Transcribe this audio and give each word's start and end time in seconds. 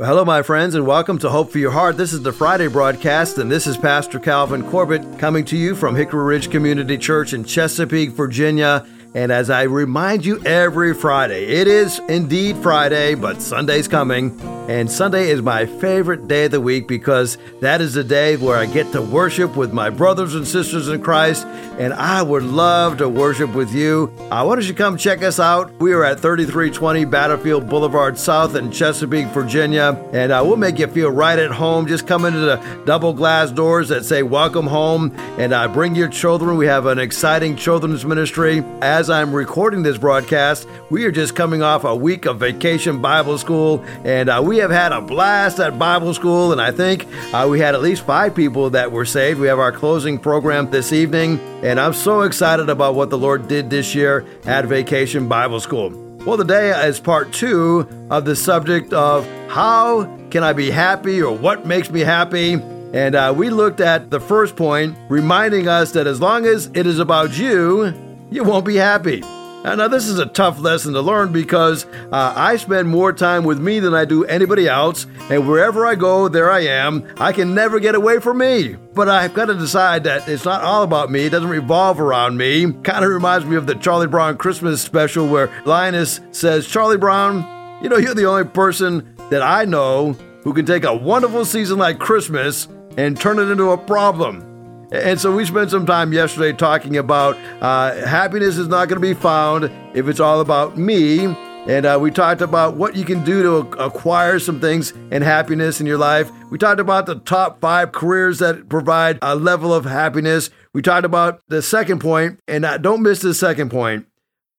Well, 0.00 0.10
hello, 0.10 0.24
my 0.24 0.42
friends, 0.42 0.76
and 0.76 0.86
welcome 0.86 1.18
to 1.18 1.28
Hope 1.28 1.50
for 1.50 1.58
Your 1.58 1.72
Heart. 1.72 1.96
This 1.96 2.12
is 2.12 2.22
the 2.22 2.32
Friday 2.32 2.68
broadcast, 2.68 3.36
and 3.36 3.50
this 3.50 3.66
is 3.66 3.76
Pastor 3.76 4.20
Calvin 4.20 4.62
Corbett 4.70 5.18
coming 5.18 5.44
to 5.46 5.56
you 5.56 5.74
from 5.74 5.96
Hickory 5.96 6.22
Ridge 6.22 6.52
Community 6.52 6.96
Church 6.96 7.32
in 7.32 7.42
Chesapeake, 7.42 8.10
Virginia. 8.10 8.86
And 9.14 9.32
as 9.32 9.48
I 9.48 9.62
remind 9.62 10.24
you 10.26 10.40
every 10.44 10.94
Friday, 10.94 11.46
it 11.46 11.66
is 11.66 11.98
indeed 12.08 12.56
Friday, 12.58 13.14
but 13.14 13.40
Sunday's 13.40 13.88
coming. 13.88 14.38
And 14.68 14.90
Sunday 14.90 15.30
is 15.30 15.40
my 15.40 15.64
favorite 15.64 16.28
day 16.28 16.44
of 16.44 16.50
the 16.50 16.60
week 16.60 16.86
because 16.86 17.38
that 17.62 17.80
is 17.80 17.94
the 17.94 18.04
day 18.04 18.36
where 18.36 18.58
I 18.58 18.66
get 18.66 18.92
to 18.92 19.00
worship 19.00 19.56
with 19.56 19.72
my 19.72 19.88
brothers 19.88 20.34
and 20.34 20.46
sisters 20.46 20.88
in 20.88 21.00
Christ. 21.00 21.46
And 21.78 21.94
I 21.94 22.20
would 22.20 22.42
love 22.42 22.98
to 22.98 23.08
worship 23.08 23.54
with 23.54 23.72
you. 23.72 24.12
Uh, 24.30 24.44
why 24.44 24.56
don't 24.56 24.68
you 24.68 24.74
come 24.74 24.98
check 24.98 25.22
us 25.22 25.40
out? 25.40 25.72
We 25.80 25.94
are 25.94 26.04
at 26.04 26.20
3320 26.20 27.06
Battlefield 27.06 27.66
Boulevard 27.66 28.18
South 28.18 28.56
in 28.56 28.70
Chesapeake, 28.70 29.28
Virginia. 29.28 29.98
And 30.12 30.32
uh, 30.32 30.42
we'll 30.44 30.56
make 30.56 30.78
you 30.78 30.86
feel 30.86 31.10
right 31.10 31.38
at 31.38 31.50
home. 31.50 31.86
Just 31.86 32.06
come 32.06 32.26
into 32.26 32.40
the 32.40 32.56
double 32.84 33.14
glass 33.14 33.50
doors 33.50 33.88
that 33.88 34.04
say 34.04 34.22
welcome 34.22 34.66
home 34.66 35.14
and 35.38 35.54
uh, 35.54 35.66
bring 35.68 35.94
your 35.94 36.08
children. 36.08 36.58
We 36.58 36.66
have 36.66 36.84
an 36.84 36.98
exciting 36.98 37.56
children's 37.56 38.04
ministry. 38.04 38.62
As 38.82 39.07
I'm 39.10 39.32
recording 39.32 39.82
this 39.82 39.98
broadcast, 39.98 40.66
we 40.90 41.04
are 41.04 41.10
just 41.10 41.34
coming 41.34 41.62
off 41.62 41.84
a 41.84 41.94
week 41.94 42.26
of 42.26 42.38
vacation 42.38 43.00
Bible 43.00 43.38
school. 43.38 43.84
And 44.04 44.28
uh, 44.28 44.42
we 44.44 44.58
have 44.58 44.70
had 44.70 44.92
a 44.92 45.00
blast 45.00 45.58
at 45.58 45.78
Bible 45.78 46.14
school, 46.14 46.52
and 46.52 46.60
I 46.60 46.70
think 46.70 47.06
uh, 47.32 47.46
we 47.50 47.60
had 47.60 47.74
at 47.74 47.82
least 47.82 48.04
five 48.04 48.34
people 48.34 48.70
that 48.70 48.92
were 48.92 49.04
saved. 49.04 49.40
We 49.40 49.46
have 49.48 49.58
our 49.58 49.72
closing 49.72 50.18
program 50.18 50.70
this 50.70 50.92
evening, 50.92 51.38
and 51.62 51.80
I'm 51.80 51.92
so 51.92 52.22
excited 52.22 52.68
about 52.68 52.94
what 52.94 53.10
the 53.10 53.18
Lord 53.18 53.48
did 53.48 53.70
this 53.70 53.94
year 53.94 54.26
at 54.44 54.64
Vacation 54.66 55.28
Bible 55.28 55.60
School. 55.60 55.90
Well, 56.26 56.36
today 56.36 56.70
is 56.86 57.00
part 57.00 57.32
two 57.32 57.88
of 58.10 58.24
the 58.24 58.36
subject 58.36 58.92
of 58.92 59.26
how 59.48 60.04
can 60.30 60.42
I 60.42 60.52
be 60.52 60.70
happy 60.70 61.22
or 61.22 61.34
what 61.34 61.66
makes 61.66 61.90
me 61.90 62.00
happy. 62.00 62.54
And 62.92 63.14
uh, 63.14 63.34
we 63.36 63.50
looked 63.50 63.80
at 63.80 64.10
the 64.10 64.18
first 64.18 64.56
point, 64.56 64.96
reminding 65.08 65.68
us 65.68 65.92
that 65.92 66.06
as 66.06 66.20
long 66.20 66.46
as 66.46 66.70
it 66.74 66.86
is 66.86 66.98
about 66.98 67.38
you, 67.38 67.94
you 68.30 68.44
won't 68.44 68.64
be 68.64 68.76
happy. 68.76 69.22
Now, 69.64 69.88
this 69.88 70.06
is 70.06 70.18
a 70.18 70.26
tough 70.26 70.60
lesson 70.60 70.94
to 70.94 71.00
learn 71.02 71.32
because 71.32 71.84
uh, 72.12 72.32
I 72.34 72.56
spend 72.56 72.88
more 72.88 73.12
time 73.12 73.44
with 73.44 73.58
me 73.58 73.80
than 73.80 73.92
I 73.92 74.04
do 74.04 74.24
anybody 74.24 74.68
else, 74.68 75.06
and 75.30 75.48
wherever 75.48 75.84
I 75.84 75.94
go, 75.94 76.28
there 76.28 76.50
I 76.50 76.60
am. 76.60 77.06
I 77.18 77.32
can 77.32 77.54
never 77.54 77.80
get 77.80 77.94
away 77.94 78.20
from 78.20 78.38
me. 78.38 78.76
But 78.94 79.08
I've 79.08 79.34
got 79.34 79.46
to 79.46 79.54
decide 79.54 80.04
that 80.04 80.28
it's 80.28 80.44
not 80.44 80.62
all 80.62 80.84
about 80.84 81.10
me, 81.10 81.26
it 81.26 81.30
doesn't 81.30 81.50
revolve 81.50 82.00
around 82.00 82.38
me. 82.38 82.72
Kind 82.72 83.04
of 83.04 83.10
reminds 83.10 83.46
me 83.46 83.56
of 83.56 83.66
the 83.66 83.74
Charlie 83.74 84.06
Brown 84.06 84.38
Christmas 84.38 84.80
special 84.80 85.28
where 85.28 85.50
Linus 85.66 86.20
says, 86.30 86.66
Charlie 86.66 86.96
Brown, 86.96 87.44
you 87.82 87.88
know, 87.88 87.98
you're 87.98 88.14
the 88.14 88.26
only 88.26 88.44
person 88.44 89.14
that 89.30 89.42
I 89.42 89.64
know 89.64 90.12
who 90.44 90.54
can 90.54 90.66
take 90.66 90.84
a 90.84 90.94
wonderful 90.94 91.44
season 91.44 91.78
like 91.78 91.98
Christmas 91.98 92.68
and 92.96 93.20
turn 93.20 93.38
it 93.38 93.50
into 93.50 93.70
a 93.70 93.76
problem. 93.76 94.47
And 94.90 95.20
so 95.20 95.34
we 95.34 95.44
spent 95.44 95.70
some 95.70 95.84
time 95.84 96.12
yesterday 96.14 96.56
talking 96.56 96.96
about 96.96 97.36
uh, 97.60 97.94
happiness 98.06 98.56
is 98.56 98.68
not 98.68 98.88
going 98.88 99.00
to 99.00 99.06
be 99.06 99.12
found 99.12 99.70
if 99.94 100.08
it's 100.08 100.20
all 100.20 100.40
about 100.40 100.78
me. 100.78 101.26
And 101.68 101.84
uh, 101.84 101.98
we 102.00 102.10
talked 102.10 102.40
about 102.40 102.76
what 102.76 102.96
you 102.96 103.04
can 103.04 103.22
do 103.22 103.42
to 103.42 103.78
acquire 103.78 104.38
some 104.38 104.58
things 104.58 104.94
and 105.10 105.22
happiness 105.22 105.80
in 105.80 105.86
your 105.86 105.98
life. 105.98 106.30
We 106.50 106.56
talked 106.56 106.80
about 106.80 107.04
the 107.04 107.16
top 107.16 107.60
five 107.60 107.92
careers 107.92 108.38
that 108.38 108.70
provide 108.70 109.18
a 109.20 109.34
level 109.34 109.74
of 109.74 109.84
happiness. 109.84 110.48
We 110.72 110.80
talked 110.80 111.04
about 111.04 111.42
the 111.48 111.60
second 111.60 111.98
point, 111.98 112.40
and 112.48 112.64
uh, 112.64 112.78
don't 112.78 113.02
miss 113.02 113.20
the 113.20 113.34
second 113.34 113.70
point. 113.70 114.06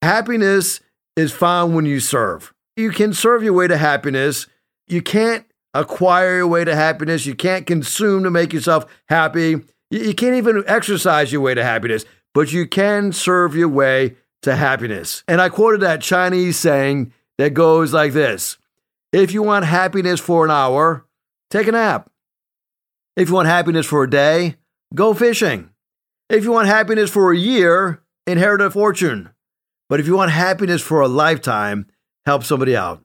Happiness 0.03 0.81
is 1.15 1.31
found 1.31 1.75
when 1.75 1.85
you 1.85 1.99
serve. 1.99 2.53
You 2.77 2.91
can 2.91 3.13
serve 3.13 3.41
your 3.41 3.53
way 3.53 3.67
to 3.67 3.77
happiness. 3.77 4.45
You 4.87 5.01
can't 5.01 5.45
acquire 5.73 6.37
your 6.37 6.47
way 6.47 6.63
to 6.63 6.75
happiness. 6.75 7.25
You 7.25 7.33
can't 7.33 7.65
consume 7.65 8.23
to 8.23 8.29
make 8.29 8.53
yourself 8.53 8.85
happy. 9.07 9.61
You 9.91 10.13
can't 10.13 10.35
even 10.35 10.63
exercise 10.67 11.31
your 11.31 11.41
way 11.41 11.55
to 11.55 11.63
happiness, 11.63 12.05
but 12.33 12.51
you 12.51 12.67
can 12.67 13.11
serve 13.11 13.55
your 13.55 13.69
way 13.69 14.15
to 14.43 14.55
happiness. 14.55 15.23
And 15.27 15.41
I 15.41 15.49
quoted 15.49 15.81
that 15.81 16.01
Chinese 16.01 16.57
saying 16.57 17.11
that 17.37 17.53
goes 17.53 17.93
like 17.93 18.13
this 18.13 18.57
If 19.11 19.33
you 19.33 19.41
want 19.43 19.65
happiness 19.65 20.19
for 20.19 20.45
an 20.45 20.51
hour, 20.51 21.05
take 21.49 21.67
a 21.67 21.71
nap. 21.71 22.09
If 23.15 23.29
you 23.29 23.35
want 23.35 23.47
happiness 23.47 23.85
for 23.85 24.03
a 24.03 24.09
day, 24.09 24.57
go 24.93 25.13
fishing. 25.13 25.71
If 26.29 26.43
you 26.43 26.51
want 26.51 26.67
happiness 26.67 27.09
for 27.09 27.31
a 27.31 27.37
year, 27.37 28.03
inherit 28.27 28.61
a 28.61 28.69
fortune. 28.69 29.31
But 29.89 29.99
if 29.99 30.05
you 30.05 30.15
want 30.15 30.31
happiness 30.31 30.81
for 30.83 31.01
a 31.01 31.07
lifetime, 31.07 31.87
help 32.25 32.43
somebody 32.43 32.75
out. 32.75 33.03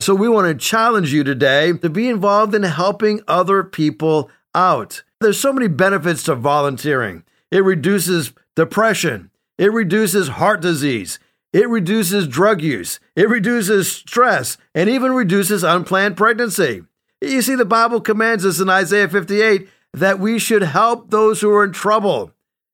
So 0.00 0.14
we 0.14 0.28
want 0.28 0.46
to 0.46 0.66
challenge 0.66 1.12
you 1.12 1.24
today 1.24 1.72
to 1.72 1.90
be 1.90 2.08
involved 2.08 2.54
in 2.54 2.62
helping 2.62 3.20
other 3.26 3.64
people 3.64 4.30
out. 4.54 5.02
There's 5.22 5.40
so 5.40 5.52
many 5.52 5.68
benefits 5.68 6.24
to 6.24 6.34
volunteering. 6.34 7.24
It 7.50 7.64
reduces 7.64 8.32
depression, 8.56 9.30
it 9.58 9.72
reduces 9.72 10.28
heart 10.28 10.60
disease, 10.60 11.18
it 11.52 11.68
reduces 11.68 12.26
drug 12.26 12.62
use, 12.62 12.98
it 13.14 13.28
reduces 13.28 13.90
stress, 13.90 14.56
and 14.74 14.88
even 14.88 15.12
reduces 15.12 15.62
unplanned 15.62 16.16
pregnancy. 16.16 16.82
You 17.20 17.42
see, 17.42 17.54
the 17.54 17.64
Bible 17.64 18.00
commands 18.00 18.44
us 18.44 18.58
in 18.58 18.68
Isaiah 18.68 19.08
58 19.08 19.68
that 19.94 20.18
we 20.18 20.38
should 20.38 20.62
help 20.62 21.10
those 21.10 21.40
who 21.40 21.50
are 21.50 21.64
in 21.64 21.72
trouble. 21.72 22.32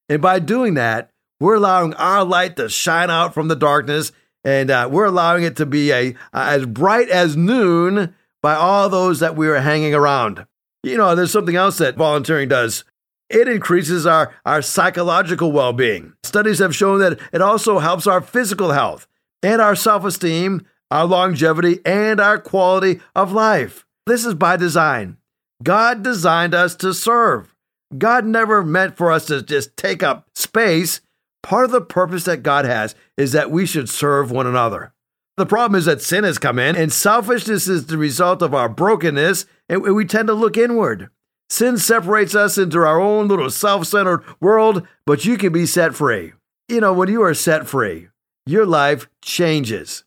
And 0.09 0.23
by 0.23 0.39
doing 0.39 0.75
that, 0.75 1.11
we're 1.41 1.57
allowing 1.57 1.95
our 1.95 2.25
light 2.25 2.57
to 2.57 2.69
shine 2.69 3.11
out 3.11 3.35
from 3.35 3.49
the 3.49 3.57
darkness, 3.57 4.11
and 4.45 4.71
uh, 4.71 4.89
we're 4.91 5.05
allowing 5.05 5.45
it 5.45 5.57
to 5.57 5.67
be 5.67 5.93
a, 5.93 6.15
as 6.33 6.67
bright 6.67 7.09
as 7.11 7.37
noon 7.37 8.15
by 8.41 8.55
all 8.55 8.89
those 8.89 9.21
that 9.21 9.37
we 9.37 9.49
are 9.49 9.61
hanging 9.61 9.95
around. 9.95 10.47
You 10.89 10.97
know, 10.97 11.15
there's 11.15 11.33
something 11.33 11.57
else 11.57 11.79
that 11.79 11.97
volunteering 11.97 12.49
does. 12.49 12.85
It 13.31 13.49
increases 13.49 14.07
our, 14.07 14.35
our 14.47 14.63
psychological 14.63 15.53
well 15.53 15.73
being. 15.73 16.15
Studies 16.23 16.61
have 16.61 16.75
shown 16.75 17.01
that 17.01 17.19
it 17.33 17.43
also 17.43 17.79
helps 17.79 18.07
our 18.07 18.21
physical 18.21 18.73
health 18.73 19.07
and 19.43 19.61
our 19.61 19.77
self 19.77 20.05
esteem, 20.05 20.67
our 20.91 21.05
longevity, 21.05 21.81
and 21.85 22.21
our 22.21 22.39
quality 22.39 23.01
of 23.15 23.33
life. 23.33 23.85
This 24.07 24.25
is 24.25 24.35
by 24.35 24.57
design. 24.57 25.19
God 25.63 26.03
designed 26.03 26.55
us 26.55 26.75
to 26.77 26.95
serve. 26.95 27.55
God 27.97 28.25
never 28.25 28.63
meant 28.63 28.97
for 28.97 29.13
us 29.13 29.27
to 29.27 29.43
just 29.43 29.77
take 29.77 30.03
up 30.03 30.27
space. 30.35 31.01
Part 31.43 31.65
of 31.65 31.71
the 31.71 31.81
purpose 31.81 32.25
that 32.25 32.43
God 32.43 32.65
has 32.65 32.95
is 33.17 33.33
that 33.33 33.51
we 33.51 33.67
should 33.67 33.89
serve 33.89 34.31
one 34.31 34.47
another. 34.47 34.93
The 35.39 35.47
problem 35.47 35.79
is 35.79 35.85
that 35.85 36.03
sin 36.03 36.25
has 36.25 36.37
come 36.37 36.59
in, 36.59 36.75
and 36.75 36.93
selfishness 36.93 37.69
is 37.69 37.87
the 37.87 37.97
result 37.97 38.43
of 38.43 38.55
our 38.55 38.69
brokenness, 38.69 39.47
and 39.69 39.83
we 39.83 40.05
tend 40.05 40.27
to 40.27 40.35
look 40.35 40.57
inward. 40.57 41.11
Sin 41.49 41.79
separates 41.79 42.35
us 42.35 42.59
into 42.59 42.79
our 42.79 43.01
own 43.01 43.29
little 43.29 43.49
self 43.49 43.87
centered 43.87 44.25
world, 44.41 44.85
but 45.07 45.25
you 45.25 45.39
can 45.39 45.53
be 45.53 45.65
set 45.65 45.95
free. 45.95 46.33
You 46.69 46.81
know, 46.81 46.93
when 46.93 47.09
you 47.09 47.23
are 47.23 47.35
set 47.35 47.69
free, 47.69 48.09
your 48.47 48.67
life 48.67 49.09
changes. 49.23 50.03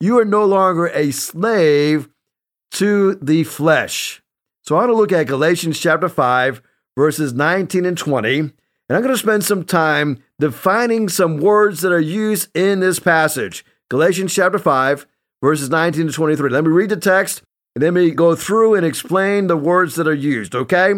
You 0.00 0.18
are 0.18 0.24
no 0.24 0.46
longer 0.46 0.86
a 0.86 1.10
slave 1.10 2.08
to 2.72 3.16
the 3.16 3.44
flesh. 3.44 4.22
So 4.62 4.76
I 4.76 4.78
want 4.78 4.92
to 4.92 4.96
look 4.96 5.12
at 5.12 5.26
Galatians 5.26 5.78
chapter 5.78 6.08
5, 6.08 6.62
verses 6.96 7.34
19 7.34 7.84
and 7.84 7.98
20, 7.98 8.38
and 8.38 8.50
I'm 8.88 9.02
going 9.02 9.12
to 9.12 9.18
spend 9.18 9.44
some 9.44 9.62
time 9.62 10.22
defining 10.38 11.10
some 11.10 11.36
words 11.36 11.82
that 11.82 11.92
are 11.92 12.00
used 12.00 12.48
in 12.56 12.80
this 12.80 12.98
passage. 12.98 13.62
Galatians 13.90 14.32
chapter 14.32 14.58
5, 14.58 15.04
verses 15.42 15.68
19 15.68 16.06
to 16.06 16.12
23. 16.12 16.48
Let 16.48 16.62
me 16.62 16.70
read 16.70 16.90
the 16.90 16.96
text 16.96 17.42
and 17.74 17.82
then 17.82 17.94
we 17.94 18.12
go 18.12 18.36
through 18.36 18.76
and 18.76 18.86
explain 18.86 19.48
the 19.48 19.56
words 19.56 19.96
that 19.96 20.06
are 20.06 20.14
used, 20.14 20.54
okay? 20.54 20.94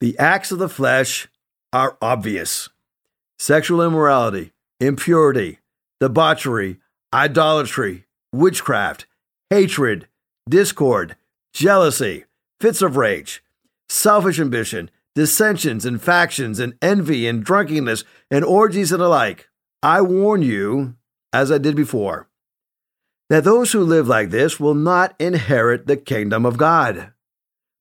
The 0.00 0.18
acts 0.18 0.50
of 0.50 0.58
the 0.58 0.70
flesh 0.70 1.28
are 1.70 1.98
obvious 2.00 2.70
sexual 3.38 3.82
immorality, 3.82 4.52
impurity, 4.80 5.58
debauchery, 6.00 6.78
idolatry, 7.12 8.06
witchcraft, 8.32 9.06
hatred, 9.50 10.08
discord, 10.48 11.16
jealousy, 11.52 12.24
fits 12.58 12.80
of 12.80 12.96
rage, 12.96 13.42
selfish 13.90 14.40
ambition, 14.40 14.90
dissensions 15.14 15.84
and 15.84 16.00
factions 16.00 16.58
and 16.58 16.72
envy 16.80 17.26
and 17.26 17.44
drunkenness 17.44 18.04
and 18.30 18.46
orgies 18.46 18.92
and 18.92 19.02
the 19.02 19.08
like. 19.08 19.50
I 19.82 20.00
warn 20.00 20.40
you 20.40 20.94
as 21.32 21.50
I 21.50 21.58
did 21.58 21.76
before, 21.76 22.28
that 23.30 23.44
those 23.44 23.72
who 23.72 23.82
live 23.82 24.08
like 24.08 24.30
this 24.30 24.60
will 24.60 24.74
not 24.74 25.14
inherit 25.18 25.86
the 25.86 25.96
kingdom 25.96 26.44
of 26.44 26.58
God. 26.58 27.12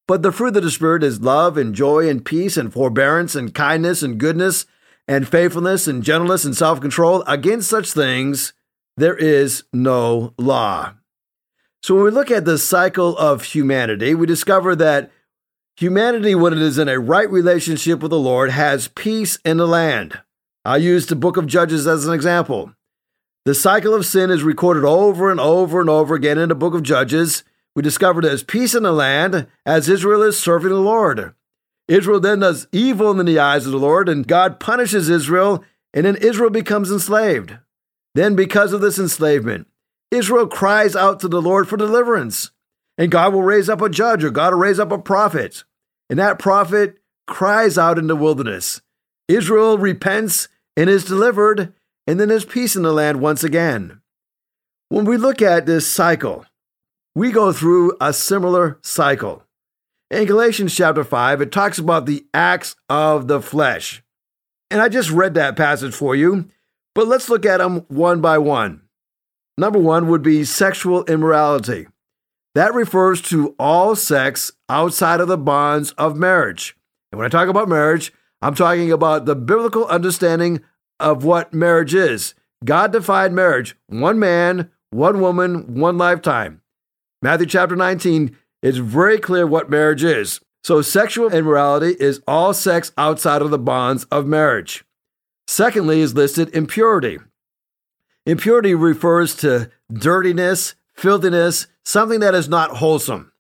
But 0.08 0.24
the 0.24 0.32
fruit 0.32 0.58
of 0.58 0.64
the 0.64 0.72
Spirit 0.72 1.04
is 1.04 1.22
love 1.22 1.58
and 1.58 1.74
joy 1.76 2.10
and 2.10 2.24
peace 2.24 2.58
and 2.58 2.72
forbearance 2.72 3.36
and 3.36 3.54
kindness 3.54 4.04
and 4.04 4.18
goodness 4.18 4.66
and 5.08 5.28
faithfulness 5.28 5.88
and 5.88 6.04
gentleness 6.04 6.46
and 6.46 6.56
self 6.56 6.82
control. 6.82 7.24
Against 7.28 7.70
such 7.70 7.92
things 7.92 8.54
there 8.98 9.16
is 9.16 9.64
no 9.72 10.34
law. 10.38 10.94
So 11.84 11.96
when 11.96 12.04
we 12.04 12.12
look 12.12 12.30
at 12.30 12.46
the 12.46 12.58
cycle 12.58 13.18
of 13.18 13.44
humanity, 13.44 14.14
we 14.14 14.28
discover 14.28 14.76
that 14.76 15.12
humanity, 15.76 16.36
when 16.36 16.54
it 16.54 16.60
is 16.60 16.78
in 16.78 16.90
a 16.90 17.00
right 17.00 17.30
relationship 17.30 18.02
with 18.02 18.12
the 18.12 18.20
Lord, 18.20 18.52
has 18.52 18.90
peace 18.90 19.40
in 19.44 19.58
the 19.58 19.68
land. 19.68 20.20
I 20.64 20.78
use 20.78 21.08
the 21.08 21.16
book 21.16 21.38
of 21.38 21.48
Judges 21.48 21.88
as 21.88 22.06
an 22.06 22.14
example. 22.14 22.74
The 23.44 23.56
cycle 23.56 23.96
of 23.96 24.06
sin 24.06 24.30
is 24.30 24.44
recorded 24.44 24.84
over 24.84 25.32
and 25.32 25.40
over 25.40 25.82
and 25.82 25.90
over 25.90 26.14
again 26.14 26.38
in 26.38 26.50
the 26.50 26.56
book 26.56 26.76
of 26.76 26.84
Judges. 26.84 27.44
we 27.76 27.82
discover 27.82 28.22
there's 28.22 28.44
peace 28.44 28.76
in 28.76 28.84
the 28.84 28.92
land 28.92 29.48
as 29.66 29.90
Israel 29.90 30.22
is 30.22 30.38
serving 30.38 30.70
the 30.70 30.76
Lord. 30.76 31.34
Israel 31.88 32.20
then 32.20 32.40
does 32.40 32.68
evil 32.72 33.20
in 33.20 33.26
the 33.26 33.40
eyes 33.40 33.66
of 33.66 33.72
the 33.72 33.80
Lord, 33.80 34.08
and 34.08 34.28
God 34.28 34.60
punishes 34.60 35.10
Israel, 35.10 35.64
and 35.92 36.06
then 36.06 36.18
Israel 36.18 36.52
becomes 36.52 36.92
enslaved. 36.92 37.58
Then, 38.14 38.36
because 38.36 38.74
of 38.74 38.82
this 38.82 39.00
enslavement, 39.00 39.68
Israel 40.12 40.46
cries 40.46 40.96
out 40.96 41.20
to 41.22 41.28
the 41.28 41.42
Lord 41.42 41.68
for 41.68 41.78
deliverance. 41.78 42.52
And 42.98 43.10
God 43.10 43.34
will 43.34 43.42
raise 43.42 43.70
up 43.70 43.82
a 43.82 43.90
judge, 43.90 44.24
or 44.24 44.30
God 44.30 44.54
will 44.54 44.60
raise 44.60 44.80
up 44.80 44.92
a 44.92 45.00
prophet. 45.00 45.64
And 46.10 46.20
that 46.20 46.38
prophet 46.38 47.00
cries 47.26 47.78
out 47.78 47.98
in 47.98 48.06
the 48.06 48.16
wilderness. 48.16 48.82
Israel 49.28 49.80
repents 49.80 50.48
and 50.78 50.90
is 50.90 51.06
delivered, 51.06 51.74
and 52.12 52.20
then 52.20 52.28
there's 52.28 52.44
peace 52.44 52.76
in 52.76 52.84
the 52.84 52.92
land 52.92 53.22
once 53.22 53.42
again. 53.42 54.02
When 54.90 55.06
we 55.06 55.16
look 55.16 55.42
at 55.42 55.66
this 55.66 55.88
cycle, 55.88 56.46
we 57.16 57.32
go 57.32 57.54
through 57.54 57.96
a 58.02 58.12
similar 58.12 58.80
cycle. 58.84 59.46
In 60.10 60.26
Galatians 60.26 60.76
chapter 60.76 61.06
5, 61.06 61.40
it 61.40 61.54
talks 61.54 61.80
about 61.80 62.06
the 62.06 62.26
acts 62.34 62.76
of 62.90 63.30
the 63.30 63.42
flesh. 63.42 64.04
And 64.70 64.82
I 64.82 64.90
just 64.90 65.10
read 65.10 65.36
that 65.36 65.56
passage 65.56 65.94
for 65.94 66.14
you, 66.14 66.50
but 66.94 67.08
let's 67.08 67.30
look 67.30 67.46
at 67.46 67.60
them 67.60 67.86
one 67.88 68.20
by 68.20 68.38
one. 68.40 68.82
Number 69.58 69.80
one 69.80 70.10
would 70.10 70.22
be 70.22 70.44
sexual 70.44 71.06
immorality. 71.06 71.88
That 72.56 72.74
refers 72.74 73.22
to 73.30 73.56
all 73.58 73.96
sex 73.96 74.52
outside 74.68 75.22
of 75.22 75.30
the 75.30 75.38
bonds 75.38 75.92
of 75.94 76.18
marriage. 76.18 76.76
And 77.14 77.20
when 77.20 77.26
I 77.26 77.30
talk 77.30 77.48
about 77.48 77.70
marriage, 77.70 78.12
I'm 78.42 78.54
talking 78.54 78.92
about 78.92 79.26
the 79.26 79.36
biblical 79.38 79.86
understanding 79.86 80.60
of 81.02 81.24
what 81.24 81.54
marriage 81.54 81.94
is. 81.94 82.34
God 82.64 82.92
defined 82.92 83.36
marriage 83.36 83.76
one 83.88 84.20
man, 84.20 84.70
one 84.92 85.20
woman, 85.20 85.76
one 85.76 85.98
lifetime. 85.98 86.62
Matthew 87.22 87.48
chapter 87.48 87.76
19 87.76 88.38
is 88.62 88.78
very 88.78 89.20
clear 89.20 89.46
what 89.46 89.70
marriage 89.70 90.04
is. 90.04 90.40
So, 90.64 90.82
sexual 90.82 91.34
immorality 91.34 91.96
is 92.00 92.22
all 92.28 92.54
sex 92.54 92.92
outside 92.98 93.42
of 93.42 93.50
the 93.50 93.58
bonds 93.58 94.04
of 94.06 94.28
marriage. 94.28 94.86
Secondly, 95.48 96.02
is 96.02 96.14
listed 96.14 96.56
impurity. 96.56 97.18
Impurity 98.26 98.76
refers 98.76 99.36
to 99.38 99.72
dirtiness, 99.92 100.76
filthiness, 100.94 101.66
something 101.84 102.20
that 102.20 102.36
is 102.36 102.48
not 102.48 102.78
wholesome. 102.78 103.32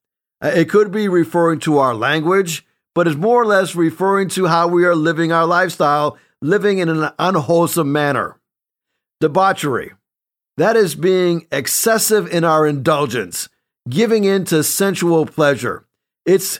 Uh, 0.43 0.47
it 0.47 0.69
could 0.69 0.91
be 0.91 1.07
referring 1.07 1.59
to 1.59 1.77
our 1.77 1.93
language, 1.93 2.65
but 2.95 3.07
is 3.07 3.15
more 3.15 3.41
or 3.41 3.45
less 3.45 3.75
referring 3.75 4.27
to 4.29 4.47
how 4.47 4.67
we 4.67 4.83
are 4.83 4.95
living 4.95 5.31
our 5.31 5.45
lifestyle, 5.45 6.17
living 6.41 6.79
in 6.79 6.89
an 6.89 7.11
unwholesome 7.19 7.91
manner. 7.91 8.39
Debauchery. 9.19 9.91
That 10.57 10.75
is 10.75 10.95
being 10.95 11.47
excessive 11.51 12.27
in 12.27 12.43
our 12.43 12.65
indulgence, 12.67 13.49
giving 13.89 14.23
in 14.23 14.45
to 14.45 14.63
sensual 14.63 15.25
pleasure. 15.25 15.85
It's 16.25 16.59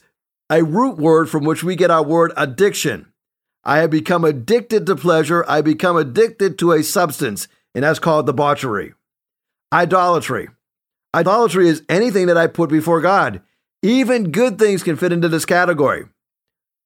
a 0.50 0.64
root 0.64 0.98
word 0.98 1.30
from 1.30 1.44
which 1.44 1.64
we 1.64 1.76
get 1.76 1.92
our 1.92 2.04
word 2.04 2.32
addiction. 2.38 3.12
I 3.64 3.78
have 3.80 3.90
become 3.90 4.24
addicted 4.24 4.86
to 4.86 4.96
pleasure. 4.96 5.46
I 5.48 5.62
become 5.62 5.98
addicted 5.98 6.58
to 6.60 6.72
a 6.72 6.84
substance, 6.84 7.48
and 7.76 7.84
that's 7.84 8.00
called 8.00 8.26
debauchery. 8.26 8.94
Idolatry. 9.74 10.50
Idolatry 11.14 11.68
is 11.68 11.84
anything 11.90 12.28
that 12.28 12.38
I 12.38 12.48
put 12.48 12.70
before 12.70 13.02
God. 13.02 13.42
Even 13.84 14.32
good 14.32 14.58
things 14.58 14.84
can 14.84 14.96
fit 14.96 15.12
into 15.12 15.28
this 15.28 15.46
category. 15.46 16.06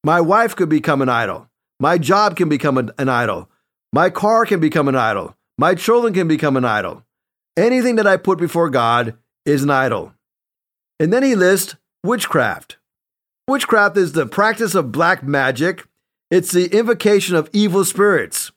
My 0.04 0.20
wife 0.20 0.56
could 0.56 0.68
become 0.68 1.02
an 1.02 1.08
idol. 1.08 1.48
My 1.78 1.98
job 1.98 2.36
can 2.36 2.48
become 2.48 2.78
an, 2.78 2.90
an 2.98 3.08
idol. 3.08 3.50
My 3.92 4.10
car 4.10 4.46
can 4.46 4.60
become 4.60 4.88
an 4.88 4.96
idol. 4.96 5.36
My 5.58 5.74
children 5.74 6.12
can 6.12 6.28
become 6.28 6.56
an 6.56 6.64
idol. 6.64 7.04
Anything 7.56 7.96
that 7.96 8.06
I 8.06 8.16
put 8.16 8.38
before 8.38 8.70
God 8.70 9.16
is 9.44 9.62
an 9.62 9.70
idol. 9.70 10.12
And 11.00 11.12
then 11.12 11.22
he 11.22 11.34
lists 11.34 11.76
witchcraft. 12.02 12.78
Witchcraft 13.48 13.96
is 13.96 14.12
the 14.12 14.26
practice 14.26 14.74
of 14.74 14.92
black 14.92 15.22
magic. 15.22 15.86
It's 16.30 16.52
the 16.52 16.66
invocation 16.76 17.36
of 17.36 17.48
evil 17.52 17.84
spirits. 17.84 18.50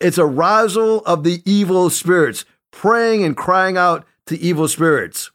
It's 0.00 0.18
arousal 0.18 1.00
of 1.00 1.24
the 1.24 1.42
evil 1.44 1.90
spirits, 1.90 2.44
praying 2.70 3.24
and 3.24 3.36
crying 3.36 3.76
out 3.76 4.06
to 4.26 4.38
evil 4.38 4.68
spirits. 4.68 5.30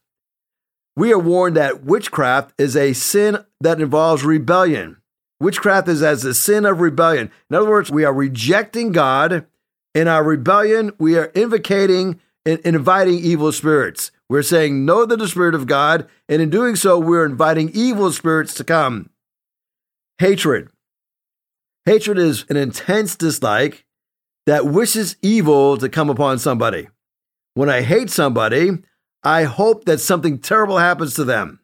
We 0.95 1.11
are 1.11 1.19
warned 1.19 1.57
that 1.57 1.83
witchcraft 1.83 2.53
is 2.57 2.77
a 2.77 2.93
sin 2.93 3.43
that 3.59 3.81
involves 3.81 4.23
rebellion. 4.23 4.97
Witchcraft 5.39 5.87
is 5.87 6.01
as 6.01 6.23
a 6.25 6.33
sin 6.33 6.65
of 6.65 6.79
rebellion. 6.79 7.31
In 7.49 7.55
other 7.55 7.69
words, 7.69 7.91
we 7.91 8.05
are 8.05 8.13
rejecting 8.13 8.91
God. 8.91 9.45
In 9.93 10.07
our 10.07 10.23
rebellion, 10.23 10.91
we 10.97 11.17
are 11.17 11.31
invocating 11.35 12.19
and 12.45 12.59
inviting 12.59 13.15
evil 13.15 13.51
spirits. 13.51 14.11
We're 14.29 14.41
saying 14.41 14.85
no 14.85 15.05
to 15.05 15.15
the 15.15 15.27
Spirit 15.27 15.55
of 15.55 15.67
God, 15.67 16.07
and 16.27 16.41
in 16.41 16.49
doing 16.49 16.75
so, 16.75 16.97
we're 16.97 17.25
inviting 17.25 17.69
evil 17.73 18.11
spirits 18.11 18.53
to 18.55 18.63
come. 18.63 19.09
Hatred. 20.17 20.69
Hatred 21.85 22.17
is 22.17 22.45
an 22.49 22.57
intense 22.57 23.15
dislike 23.15 23.85
that 24.45 24.65
wishes 24.65 25.17
evil 25.21 25.77
to 25.77 25.89
come 25.89 26.09
upon 26.09 26.39
somebody. 26.39 26.87
When 27.53 27.69
I 27.69 27.81
hate 27.81 28.09
somebody, 28.09 28.79
I 29.23 29.43
hope 29.43 29.85
that 29.85 29.99
something 29.99 30.39
terrible 30.39 30.77
happens 30.77 31.13
to 31.15 31.23
them. 31.23 31.59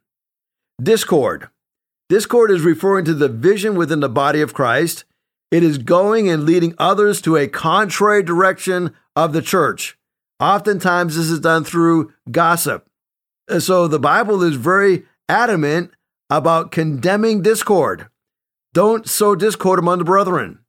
Discord. 0.81 1.49
Discord 2.09 2.49
is 2.49 2.61
referring 2.61 3.05
to 3.05 3.13
the 3.13 3.29
vision 3.29 3.75
within 3.75 3.99
the 3.99 4.09
body 4.09 4.41
of 4.41 4.53
Christ. 4.53 5.05
It 5.51 5.63
is 5.63 5.77
going 5.77 6.27
and 6.27 6.43
leading 6.43 6.73
others 6.79 7.21
to 7.21 7.37
a 7.37 7.47
contrary 7.47 8.23
direction 8.23 8.95
of 9.15 9.31
the 9.31 9.43
church. 9.43 9.97
Oftentimes, 10.39 11.15
this 11.15 11.29
is 11.29 11.39
done 11.39 11.63
through 11.63 12.11
gossip. 12.31 12.89
So 13.59 13.87
the 13.87 13.99
Bible 13.99 14.41
is 14.41 14.55
very 14.55 15.03
adamant 15.27 15.91
about 16.29 16.71
condemning 16.71 17.41
discord. 17.41 18.07
Don't 18.73 19.07
sow 19.07 19.35
discord 19.35 19.79
among 19.79 19.99
the 19.99 20.05
brethren. 20.05 20.59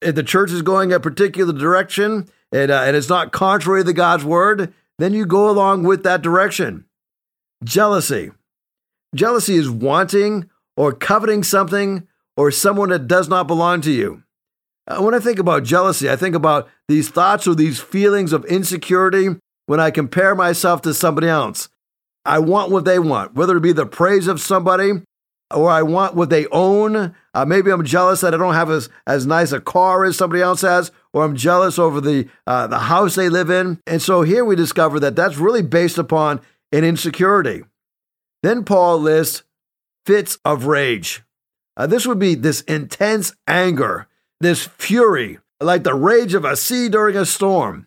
If 0.00 0.14
the 0.14 0.22
church 0.22 0.52
is 0.52 0.62
going 0.62 0.92
a 0.92 1.00
particular 1.00 1.52
direction, 1.52 2.28
and, 2.52 2.70
uh, 2.70 2.82
and 2.82 2.96
it's 2.96 3.08
not 3.08 3.32
contrary 3.32 3.84
to 3.84 3.92
God's 3.92 4.24
word, 4.24 4.72
then 4.98 5.12
you 5.12 5.26
go 5.26 5.50
along 5.50 5.82
with 5.82 6.02
that 6.04 6.22
direction. 6.22 6.84
Jealousy. 7.64 8.30
Jealousy 9.14 9.56
is 9.56 9.70
wanting 9.70 10.48
or 10.78 10.92
coveting 10.92 11.42
something 11.42 12.06
or 12.36 12.52
someone 12.52 12.90
that 12.90 13.08
does 13.08 13.28
not 13.28 13.48
belong 13.48 13.80
to 13.80 13.90
you. 13.90 14.22
Uh, 14.86 15.02
when 15.02 15.12
I 15.12 15.18
think 15.18 15.40
about 15.40 15.64
jealousy, 15.64 16.08
I 16.08 16.14
think 16.14 16.36
about 16.36 16.68
these 16.86 17.08
thoughts 17.08 17.48
or 17.48 17.56
these 17.56 17.80
feelings 17.80 18.32
of 18.32 18.44
insecurity 18.44 19.30
when 19.66 19.80
I 19.80 19.90
compare 19.90 20.36
myself 20.36 20.80
to 20.82 20.94
somebody 20.94 21.26
else. 21.26 21.68
I 22.24 22.38
want 22.38 22.70
what 22.70 22.84
they 22.84 23.00
want, 23.00 23.34
whether 23.34 23.56
it 23.56 23.60
be 23.60 23.72
the 23.72 23.86
praise 23.86 24.28
of 24.28 24.40
somebody 24.40 25.02
or 25.52 25.68
I 25.68 25.82
want 25.82 26.14
what 26.14 26.30
they 26.30 26.46
own. 26.52 27.12
Uh, 27.34 27.44
maybe 27.44 27.72
I'm 27.72 27.84
jealous 27.84 28.20
that 28.20 28.32
I 28.32 28.36
don't 28.36 28.54
have 28.54 28.70
as, 28.70 28.88
as 29.04 29.26
nice 29.26 29.50
a 29.50 29.60
car 29.60 30.04
as 30.04 30.16
somebody 30.16 30.42
else 30.42 30.60
has, 30.60 30.92
or 31.12 31.24
I'm 31.24 31.34
jealous 31.34 31.76
over 31.76 32.00
the, 32.00 32.28
uh, 32.46 32.68
the 32.68 32.78
house 32.78 33.16
they 33.16 33.28
live 33.28 33.50
in. 33.50 33.80
And 33.84 34.00
so 34.00 34.22
here 34.22 34.44
we 34.44 34.54
discover 34.54 35.00
that 35.00 35.16
that's 35.16 35.38
really 35.38 35.62
based 35.62 35.98
upon 35.98 36.40
an 36.70 36.84
insecurity. 36.84 37.64
Then 38.44 38.62
Paul 38.62 39.00
lists 39.00 39.42
fits 40.08 40.38
of 40.42 40.64
rage. 40.64 41.22
Uh, 41.76 41.86
this 41.86 42.06
would 42.06 42.18
be 42.18 42.34
this 42.34 42.62
intense 42.62 43.34
anger, 43.46 44.08
this 44.40 44.66
fury, 44.66 45.38
like 45.60 45.82
the 45.82 45.92
rage 45.92 46.32
of 46.32 46.46
a 46.46 46.56
sea 46.56 46.88
during 46.88 47.14
a 47.14 47.26
storm. 47.26 47.86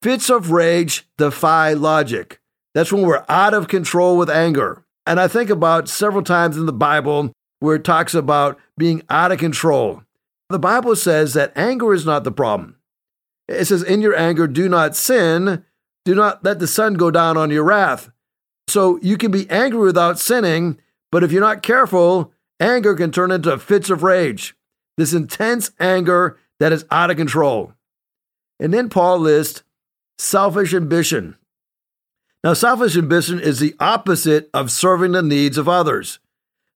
Fits 0.00 0.30
of 0.30 0.50
rage 0.50 1.06
defy 1.18 1.74
logic. 1.74 2.40
That's 2.74 2.90
when 2.90 3.02
we're 3.02 3.26
out 3.28 3.52
of 3.52 3.68
control 3.68 4.16
with 4.16 4.30
anger. 4.30 4.82
And 5.06 5.20
I 5.20 5.28
think 5.28 5.50
about 5.50 5.90
several 5.90 6.22
times 6.22 6.56
in 6.56 6.64
the 6.64 6.72
Bible 6.72 7.34
where 7.60 7.76
it 7.76 7.84
talks 7.84 8.14
about 8.14 8.58
being 8.78 9.02
out 9.10 9.30
of 9.30 9.38
control. 9.38 10.02
The 10.48 10.58
Bible 10.58 10.96
says 10.96 11.34
that 11.34 11.52
anger 11.54 11.92
is 11.92 12.06
not 12.06 12.24
the 12.24 12.32
problem. 12.32 12.76
It 13.46 13.66
says, 13.66 13.82
In 13.82 14.00
your 14.00 14.16
anger, 14.16 14.46
do 14.46 14.70
not 14.70 14.96
sin, 14.96 15.66
do 16.06 16.14
not 16.14 16.42
let 16.42 16.60
the 16.60 16.66
sun 16.66 16.94
go 16.94 17.10
down 17.10 17.36
on 17.36 17.50
your 17.50 17.64
wrath. 17.64 18.10
So 18.68 18.98
you 19.02 19.18
can 19.18 19.30
be 19.30 19.50
angry 19.50 19.80
without 19.80 20.18
sinning, 20.18 20.78
but 21.12 21.22
if 21.22 21.30
you're 21.30 21.40
not 21.40 21.62
careful, 21.62 22.32
anger 22.58 22.96
can 22.96 23.12
turn 23.12 23.30
into 23.30 23.56
fits 23.58 23.90
of 23.90 24.02
rage, 24.02 24.56
this 24.96 25.12
intense 25.12 25.70
anger 25.78 26.38
that 26.58 26.72
is 26.72 26.84
out 26.90 27.10
of 27.10 27.16
control. 27.16 27.74
And 28.58 28.72
then 28.72 28.88
Paul 28.88 29.18
lists 29.18 29.62
selfish 30.18 30.74
ambition. 30.74 31.36
Now, 32.42 32.54
selfish 32.54 32.96
ambition 32.96 33.38
is 33.38 33.60
the 33.60 33.74
opposite 33.78 34.50
of 34.52 34.70
serving 34.70 35.12
the 35.12 35.22
needs 35.22 35.58
of 35.58 35.68
others. 35.68 36.18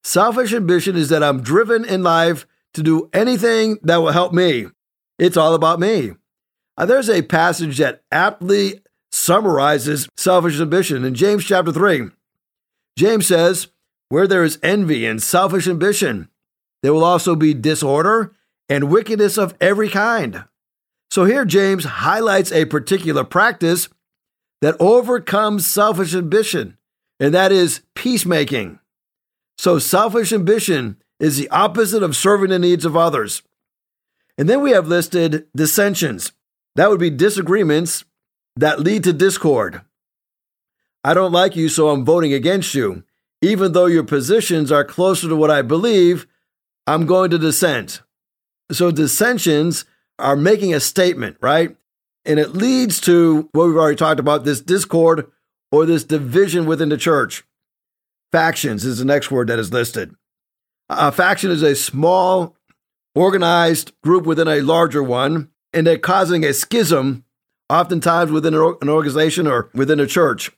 Selfish 0.05 0.53
ambition 0.53 0.97
is 0.97 1.09
that 1.09 1.25
I'm 1.25 1.43
driven 1.43 1.85
in 1.85 2.05
life 2.05 2.47
to 2.75 2.83
do 2.83 3.09
anything 3.13 3.79
that 3.83 3.97
will 3.97 4.13
help 4.13 4.33
me. 4.33 4.67
It's 5.19 5.37
all 5.37 5.55
about 5.55 5.81
me. 5.81 6.13
Uh, 6.77 6.87
there's 6.87 7.09
a 7.09 7.23
passage 7.23 7.79
that 7.79 8.03
aptly 8.13 8.81
summarizes 9.11 10.09
selfish 10.17 10.61
ambition 10.61 11.05
in 11.05 11.15
James 11.15 11.45
chapter 11.45 11.73
3. 11.73 12.11
James 12.97 13.27
says, 13.27 13.69
Where 14.09 14.27
there 14.27 14.45
is 14.45 14.59
envy 14.63 15.05
and 15.05 15.23
selfish 15.23 15.67
ambition, 15.67 16.29
there 16.83 16.93
will 16.93 17.05
also 17.05 17.35
be 17.35 17.55
disorder 17.55 18.33
and 18.69 18.91
wickedness 18.91 19.37
of 19.37 19.55
every 19.61 19.89
kind. 19.89 20.45
So 21.11 21.25
here 21.25 21.45
James 21.45 21.85
highlights 21.85 22.53
a 22.53 22.65
particular 22.67 23.25
practice 23.25 23.89
that 24.63 24.77
overcomes 24.81 25.67
selfish 25.67 26.15
ambition. 26.15 26.77
and 27.19 27.33
that 27.33 27.51
is 27.51 27.81
peacemaking. 27.95 28.79
So, 29.57 29.79
selfish 29.79 30.35
ambition 30.35 31.03
is 31.19 31.39
the 31.39 31.49
opposite 31.49 32.03
of 32.03 32.15
serving 32.15 32.51
the 32.51 32.59
needs 32.59 32.85
of 32.85 32.95
others. 32.95 33.43
And 34.37 34.51
then 34.51 34.61
we 34.61 34.73
have 34.73 34.87
listed 34.87 35.47
dissensions. 35.57 36.33
That 36.75 36.91
would 36.91 37.01
be 37.01 37.09
disagreements 37.09 38.05
that 38.57 38.81
lead 38.81 39.05
to 39.05 39.15
discord. 39.15 39.81
I 41.03 41.15
don't 41.15 41.33
like 41.33 41.57
you, 41.57 41.71
so 41.71 41.89
I'm 41.89 42.05
voting 42.05 42.35
against 42.35 42.75
you. 42.75 43.03
Even 43.43 43.73
though 43.73 43.87
your 43.87 44.05
positions 44.05 44.73
are 44.73 44.85
closer 44.85 45.29
to 45.29 45.37
what 45.37 45.51
I 45.51 45.63
believe, 45.63 46.27
I'm 46.87 47.07
going 47.07 47.31
to 47.31 47.39
dissent. 47.39 48.03
So 48.73 48.91
dissensions 48.91 49.85
are 50.19 50.37
making 50.37 50.75
a 50.75 50.81
statement, 50.81 51.37
right? 51.41 51.77
And 52.25 52.39
it 52.41 52.55
leads 52.55 53.01
to 53.03 53.49
what 53.53 53.67
we've 53.67 53.77
already 53.77 53.97
talked 53.97 54.21
about 54.21 54.45
this 54.45 54.61
discord 54.61 55.31
or 55.71 55.87
this 55.87 56.05
division 56.05 56.67
within 56.67 56.89
the 56.89 56.97
church. 56.97 57.45
Factions 58.33 58.85
is 58.85 58.99
the 58.99 59.05
next 59.05 59.31
word 59.31 59.49
that 59.49 59.59
is 59.59 59.73
listed. 59.73 60.15
A 60.89 61.13
faction 61.13 61.51
is 61.51 61.63
a 61.63 61.77
small, 61.77 62.57
organized 63.15 63.93
group 64.03 64.25
within 64.27 64.49
a 64.49 64.61
larger 64.61 65.03
one, 65.03 65.51
and 65.73 65.87
they're 65.87 65.99
causing 65.99 66.45
a 66.45 66.53
schism, 66.53 67.25
oftentimes 67.69 68.31
within 68.31 68.55
an 68.55 68.89
organization 68.89 69.47
or 69.47 69.71
within 69.75 70.01
a 70.01 70.07
church. 70.07 70.51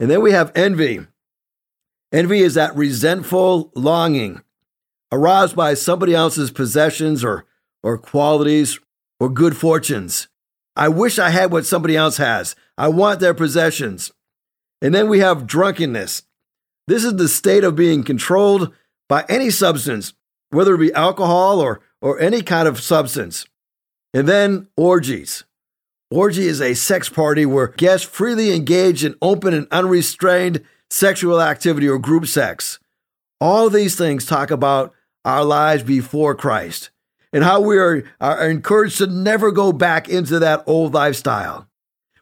And 0.00 0.10
then 0.10 0.22
we 0.22 0.32
have 0.32 0.52
envy. 0.54 1.06
Envy 2.14 2.42
is 2.42 2.54
that 2.54 2.76
resentful 2.76 3.72
longing 3.74 4.40
aroused 5.10 5.56
by 5.56 5.74
somebody 5.74 6.14
else's 6.14 6.52
possessions 6.52 7.24
or, 7.24 7.44
or 7.82 7.98
qualities 7.98 8.78
or 9.18 9.28
good 9.28 9.56
fortunes. 9.56 10.28
I 10.76 10.88
wish 10.88 11.18
I 11.18 11.30
had 11.30 11.50
what 11.50 11.66
somebody 11.66 11.96
else 11.96 12.18
has. 12.18 12.54
I 12.78 12.86
want 12.86 13.18
their 13.18 13.34
possessions. 13.34 14.12
And 14.80 14.94
then 14.94 15.08
we 15.08 15.18
have 15.18 15.48
drunkenness. 15.48 16.22
This 16.86 17.02
is 17.02 17.16
the 17.16 17.28
state 17.28 17.64
of 17.64 17.74
being 17.74 18.04
controlled 18.04 18.72
by 19.08 19.24
any 19.28 19.50
substance, 19.50 20.12
whether 20.50 20.76
it 20.76 20.78
be 20.78 20.92
alcohol 20.92 21.58
or, 21.58 21.80
or 22.00 22.20
any 22.20 22.42
kind 22.42 22.68
of 22.68 22.80
substance. 22.80 23.44
And 24.12 24.28
then 24.28 24.68
orgies. 24.76 25.42
Orgy 26.12 26.46
is 26.46 26.60
a 26.60 26.74
sex 26.74 27.08
party 27.08 27.44
where 27.44 27.66
guests 27.66 28.06
freely 28.06 28.54
engage 28.54 29.04
in 29.04 29.16
open 29.20 29.52
and 29.52 29.66
unrestrained 29.72 30.62
sexual 30.90 31.40
activity 31.40 31.88
or 31.88 31.98
group 31.98 32.26
sex. 32.26 32.78
All 33.40 33.68
these 33.68 33.96
things 33.96 34.26
talk 34.26 34.50
about 34.50 34.92
our 35.24 35.44
lives 35.44 35.82
before 35.82 36.34
Christ 36.34 36.90
and 37.32 37.42
how 37.42 37.60
we 37.60 37.78
are, 37.78 38.04
are 38.20 38.48
encouraged 38.48 38.98
to 38.98 39.06
never 39.06 39.50
go 39.50 39.72
back 39.72 40.08
into 40.08 40.38
that 40.38 40.62
old 40.66 40.94
lifestyle. 40.94 41.68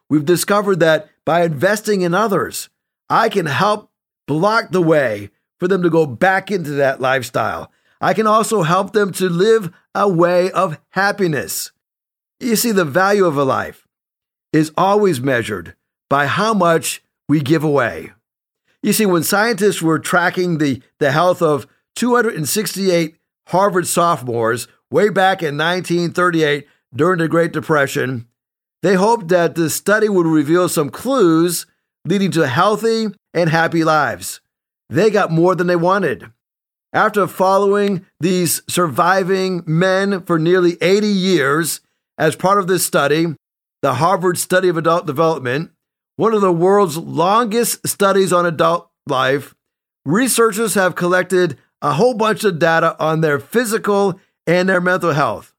We've 0.09 0.25
discovered 0.25 0.81
that 0.81 1.09
by 1.25 1.45
investing 1.45 2.03
in 2.03 2.15
others, 2.15 2.69
I 3.09 3.29
can 3.29 3.47
help 3.47 3.91
block 4.27 4.71
the 4.71 4.83
way 4.83 5.31
for 5.59 5.69
them 5.69 5.83
to 5.83 5.91
go 5.91 6.07
back 6.07 6.51
into 6.51 6.71
that 6.73 7.01
lifestyle. 7.01 7.71
I 8.01 8.15
can 8.15 8.27
also 8.27 8.63
help 8.63 8.93
them 8.93 9.13
to 9.13 9.29
live 9.29 9.73
a 9.95 10.09
way 10.09 10.51
of 10.51 10.79
happiness. 10.91 11.71
You 12.41 12.57
see, 12.57 12.73
the 12.73 12.85
value 12.85 13.27
of 13.27 13.37
a 13.37 13.45
life 13.45 13.87
is 14.53 14.73
always 14.77 15.21
measured 15.21 15.77
by 16.11 16.27
how 16.27 16.53
much 16.53 17.03
we 17.29 17.41
give 17.41 17.63
away. 17.63 18.13
You 18.83 18.93
see, 18.93 19.07
when 19.07 19.23
scientists 19.23 19.81
were 19.81 19.99
tracking 19.99 20.59
the, 20.59 20.83
the 20.99 21.13
health 21.13 21.41
of 21.41 21.67
268 21.97 23.17
Harvard 23.49 23.87
sophomores 23.87 24.67
way 24.91 25.09
back 25.09 25.43
in 25.43 25.57
1938 25.57 26.67
during 26.95 27.19
the 27.19 27.29
Great 27.29 27.53
Depression, 27.53 28.27
they 28.83 28.95
hoped 28.95 29.29
that 29.29 29.55
the 29.55 29.71
study 29.71 30.09
would 30.09 30.27
reveal 30.27 30.69
some 30.69 30.91
clues 30.91 31.67
leading 32.05 32.33
to 32.33 32.49
healthy 32.49 33.07
and 33.33 33.51
happy 33.51 33.85
lives. 33.85 34.41
They 34.91 35.11
got 35.11 35.31
more 35.31 35.55
than 35.55 35.69
they 35.69 35.77
wanted. 35.77 36.31
After 36.93 37.27
following 37.27 38.05
these 38.21 38.63
surviving 38.69 39.63
men 39.65 40.25
for 40.25 40.39
nearly 40.39 40.77
80 40.83 41.07
years 41.07 41.81
as 42.19 42.37
part 42.37 42.59
of 42.59 42.67
this 42.67 42.85
study, 42.85 43.35
the 43.81 43.95
Harvard 43.95 44.39
Study 44.39 44.69
of 44.69 44.77
Adult 44.77 45.07
Development, 45.07 45.71
one 46.23 46.35
of 46.35 46.41
the 46.41 46.53
world's 46.53 46.97
longest 46.97 47.85
studies 47.85 48.33
on 48.33 48.47
adult 48.47 48.89
life, 49.09 49.57
researchers 50.05 50.75
have 50.75 50.95
collected 50.95 51.59
a 51.83 51.95
whole 51.95 52.15
bunch 52.15 52.45
of 52.45 52.61
data 52.61 52.95
on 53.01 53.23
their 53.23 53.41
physical 53.41 54.21
and 54.47 54.69
their 54.69 54.81
mental 54.81 55.15
health. 55.15 55.53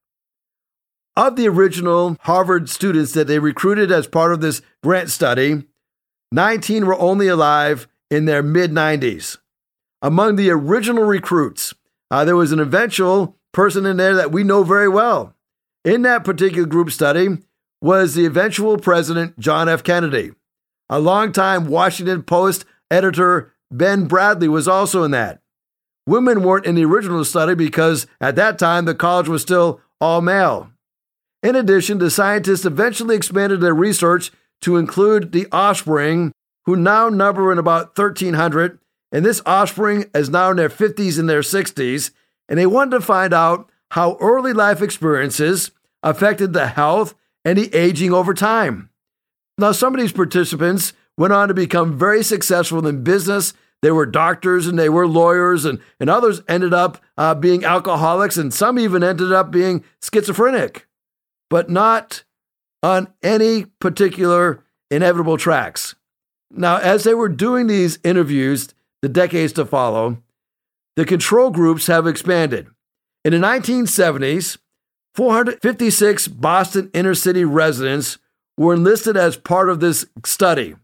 Of 1.17 1.35
the 1.35 1.49
original 1.49 2.15
Harvard 2.21 2.69
students 2.69 3.11
that 3.11 3.27
they 3.27 3.39
recruited 3.39 3.91
as 3.91 4.07
part 4.07 4.31
of 4.31 4.39
this 4.39 4.61
grant 4.81 5.09
study, 5.09 5.65
19 6.31 6.85
were 6.85 6.97
only 6.97 7.27
alive 7.27 7.85
in 8.09 8.23
their 8.23 8.41
mid 8.41 8.71
90s. 8.71 9.39
Among 10.01 10.37
the 10.37 10.49
original 10.49 11.03
recruits, 11.03 11.73
uh, 12.09 12.23
there 12.23 12.37
was 12.37 12.53
an 12.53 12.61
eventual 12.61 13.35
person 13.51 13.85
in 13.85 13.97
there 13.97 14.15
that 14.15 14.31
we 14.31 14.45
know 14.45 14.63
very 14.63 14.87
well. 14.87 15.35
In 15.83 16.03
that 16.03 16.23
particular 16.23 16.65
group 16.65 16.89
study 16.89 17.39
was 17.81 18.15
the 18.15 18.25
eventual 18.25 18.77
president, 18.77 19.37
John 19.37 19.67
F. 19.67 19.83
Kennedy. 19.83 20.31
A 20.93 20.99
longtime 20.99 21.65
Washington 21.69 22.21
Post 22.21 22.65
editor, 22.91 23.51
Ben 23.71 24.07
Bradlee 24.07 24.47
was 24.47 24.67
also 24.67 25.01
in 25.01 25.09
that. 25.09 25.41
Women 26.05 26.43
weren't 26.43 26.67
in 26.67 26.75
the 26.75 26.85
original 26.85 27.25
study 27.25 27.55
because 27.55 28.05
at 28.21 28.35
that 28.35 28.59
time 28.59 28.85
the 28.85 28.93
college 28.93 29.27
was 29.27 29.41
still 29.41 29.81
all 29.99 30.21
male. 30.21 30.69
In 31.41 31.55
addition, 31.55 31.97
the 31.97 32.11
scientists 32.11 32.63
eventually 32.63 33.15
expanded 33.15 33.59
their 33.59 33.73
research 33.73 34.29
to 34.61 34.77
include 34.77 35.31
the 35.31 35.47
offspring, 35.51 36.31
who 36.67 36.75
now 36.75 37.09
number 37.09 37.51
in 37.51 37.57
about 37.57 37.97
1,300, 37.97 38.77
and 39.11 39.25
this 39.25 39.41
offspring 39.47 40.05
is 40.13 40.29
now 40.29 40.51
in 40.51 40.57
their 40.57 40.69
50s 40.69 41.17
and 41.17 41.27
their 41.27 41.41
60s, 41.41 42.11
and 42.47 42.59
they 42.59 42.67
wanted 42.67 42.91
to 42.91 43.01
find 43.01 43.33
out 43.33 43.67
how 43.89 44.15
early 44.21 44.53
life 44.53 44.79
experiences 44.79 45.71
affected 46.03 46.53
the 46.53 46.67
health 46.67 47.15
and 47.43 47.57
the 47.57 47.73
aging 47.73 48.13
over 48.13 48.35
time. 48.35 48.91
Now, 49.57 49.71
some 49.71 49.93
of 49.93 50.01
these 50.01 50.11
participants 50.11 50.93
went 51.17 51.33
on 51.33 51.47
to 51.47 51.53
become 51.53 51.97
very 51.97 52.23
successful 52.23 52.85
in 52.87 53.03
business 53.03 53.53
they 53.83 53.91
were 53.91 54.05
doctors 54.05 54.65
and 54.65 54.79
they 54.79 54.87
were 54.87 55.05
lawyers, 55.05 55.65
and, 55.65 55.77
and 55.99 56.09
others 56.09 56.41
ended 56.47 56.73
up 56.73 56.99
uh, 57.17 57.35
being 57.35 57.65
alcoholics, 57.65 58.37
and 58.37 58.53
some 58.53 58.79
even 58.79 59.03
ended 59.03 59.33
up 59.33 59.51
being 59.51 59.83
schizophrenic, 60.01 60.87
but 61.49 61.69
not 61.69 62.23
on 62.81 63.09
any 63.21 63.65
particular 63.81 64.63
inevitable 64.89 65.35
tracks. 65.35 65.95
Now, 66.49 66.77
as 66.77 67.03
they 67.03 67.13
were 67.13 67.27
doing 67.27 67.67
these 67.67 67.99
interviews, 68.05 68.73
the 69.01 69.09
decades 69.09 69.51
to 69.53 69.65
follow, 69.65 70.23
the 70.95 71.03
control 71.03 71.49
groups 71.49 71.87
have 71.87 72.07
expanded. 72.07 72.67
In 73.25 73.33
the 73.33 73.45
1970s, 73.45 74.59
456 75.13 76.29
Boston 76.29 76.89
inner 76.93 77.15
city 77.15 77.43
residents 77.43 78.17
were 78.57 78.73
enlisted 78.73 79.17
as 79.17 79.37
part 79.37 79.69
of 79.69 79.79
this 79.79 80.05
study. 80.25 80.75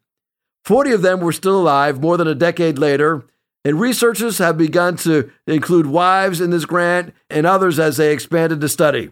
40 0.65 0.91
of 0.91 1.01
them 1.01 1.19
were 1.19 1.31
still 1.31 1.59
alive 1.59 2.01
more 2.01 2.17
than 2.17 2.27
a 2.27 2.35
decade 2.35 2.77
later, 2.77 3.25
and 3.65 3.79
researchers 3.79 4.37
have 4.37 4.57
begun 4.57 4.95
to 4.97 5.31
include 5.47 5.85
wives 5.85 6.41
in 6.41 6.49
this 6.49 6.65
grant 6.65 7.13
and 7.29 7.45
others 7.45 7.79
as 7.79 7.97
they 7.97 8.13
expanded 8.13 8.61
the 8.61 8.69
study. 8.69 9.11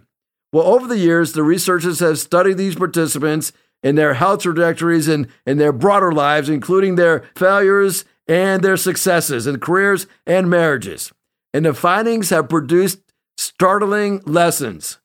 Well, 0.53 0.67
over 0.67 0.87
the 0.87 0.97
years, 0.97 1.33
the 1.33 1.43
researchers 1.43 1.99
have 1.99 2.19
studied 2.19 2.57
these 2.57 2.75
participants 2.75 3.51
and 3.83 3.97
their 3.97 4.13
health 4.15 4.43
trajectories 4.43 5.07
and, 5.07 5.27
and 5.45 5.59
their 5.59 5.73
broader 5.73 6.11
lives, 6.11 6.49
including 6.49 6.95
their 6.95 7.25
failures 7.35 8.05
and 8.27 8.63
their 8.63 8.77
successes 8.77 9.47
in 9.47 9.59
careers 9.59 10.07
and 10.25 10.49
marriages. 10.49 11.11
And 11.53 11.65
the 11.65 11.73
findings 11.73 12.29
have 12.29 12.49
produced 12.49 12.99
startling 13.37 14.21
lessons, 14.25 14.99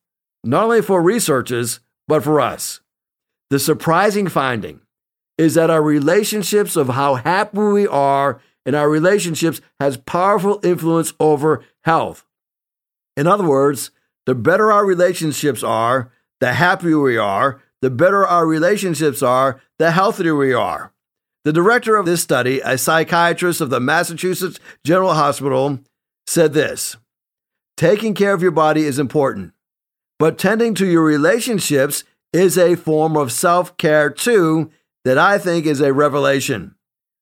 not 0.45 0.65
only 0.65 0.83
for 0.83 1.03
researchers, 1.03 1.81
but 2.09 2.25
for 2.25 2.41
us. 2.41 2.81
The 3.53 3.59
surprising 3.59 4.29
finding 4.29 4.81
is 5.37 5.53
that 5.57 5.69
our 5.69 5.83
relationships 5.83 6.75
of 6.75 6.89
how 6.89 7.17
happy 7.17 7.59
we 7.59 7.87
are 7.87 8.41
in 8.65 8.75
our 8.75 8.89
relationships 8.89 9.61
has 9.79 9.99
powerful 9.99 10.59
influence 10.63 11.13
over 11.21 11.63
health. 11.85 12.25
In 13.15 13.27
other 13.27 13.47
words, 13.47 13.91
the 14.25 14.35
better 14.35 14.73
our 14.73 14.87
relationships 14.87 15.63
are, 15.63 16.11
the 16.41 16.55
happier 16.55 16.99
we 16.99 17.19
are, 17.19 17.61
the 17.83 17.91
better 17.91 18.27
our 18.27 18.47
relationships 18.47 19.23
are, 19.23 19.61
the 19.79 19.91
healthier 19.91 20.35
we 20.35 20.55
are. 20.55 20.95
The 21.45 21.53
director 21.53 21.97
of 21.97 22.07
this 22.07 22.23
study, 22.23 22.61
a 22.61 22.79
psychiatrist 22.79 23.61
of 23.61 23.69
the 23.69 23.81
Massachusetts 23.81 24.61
General 24.83 25.13
Hospital, 25.13 25.79
said 26.27 26.55
this 26.55 26.97
Taking 27.77 28.15
care 28.15 28.33
of 28.33 28.41
your 28.41 28.51
body 28.51 28.85
is 28.85 28.99
important, 28.99 29.53
but 30.19 30.39
tending 30.39 30.75
to 30.77 30.87
your 30.87 31.05
relationships 31.05 32.05
is 32.33 32.57
a 32.57 32.77
form 32.77 33.17
of 33.17 33.33
self 33.33 33.77
care 33.77 34.11
too, 34.11 34.71
that 35.05 35.19
I 35.19 35.39
think 35.39 35.67
is 35.67 35.81
a 35.81 35.93
revelation. 35.93 36.75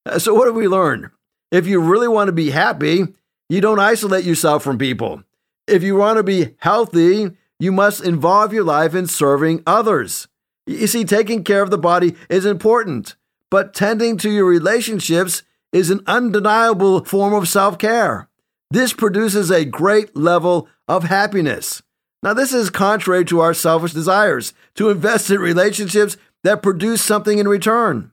Uh, 0.06 0.18
so, 0.18 0.34
what 0.34 0.46
have 0.46 0.56
we 0.56 0.68
learned? 0.68 1.10
If 1.50 1.66
you 1.66 1.80
really 1.80 2.08
want 2.08 2.28
to 2.28 2.32
be 2.32 2.50
happy, 2.50 3.04
you 3.48 3.60
don't 3.60 3.80
isolate 3.80 4.24
yourself 4.24 4.62
from 4.62 4.78
people. 4.78 5.24
If 5.66 5.82
you 5.82 5.96
want 5.96 6.16
to 6.18 6.22
be 6.22 6.54
healthy, 6.58 7.30
you 7.58 7.72
must 7.72 8.04
involve 8.04 8.52
your 8.52 8.64
life 8.64 8.94
in 8.94 9.06
serving 9.06 9.62
others. 9.66 10.28
You 10.66 10.86
see, 10.86 11.04
taking 11.04 11.44
care 11.44 11.62
of 11.62 11.70
the 11.70 11.78
body 11.78 12.14
is 12.28 12.46
important, 12.46 13.16
but 13.50 13.74
tending 13.74 14.16
to 14.18 14.30
your 14.30 14.46
relationships 14.46 15.42
is 15.72 15.90
an 15.90 16.00
undeniable 16.06 17.04
form 17.04 17.34
of 17.34 17.48
self 17.48 17.78
care. 17.78 18.28
This 18.70 18.92
produces 18.92 19.50
a 19.50 19.64
great 19.64 20.16
level 20.16 20.68
of 20.86 21.04
happiness. 21.04 21.82
Now, 22.22 22.34
this 22.34 22.52
is 22.52 22.68
contrary 22.68 23.24
to 23.26 23.40
our 23.40 23.54
selfish 23.54 23.92
desires 23.92 24.52
to 24.74 24.90
invest 24.90 25.30
in 25.30 25.40
relationships 25.40 26.16
that 26.44 26.62
produce 26.62 27.02
something 27.02 27.38
in 27.38 27.48
return. 27.48 28.10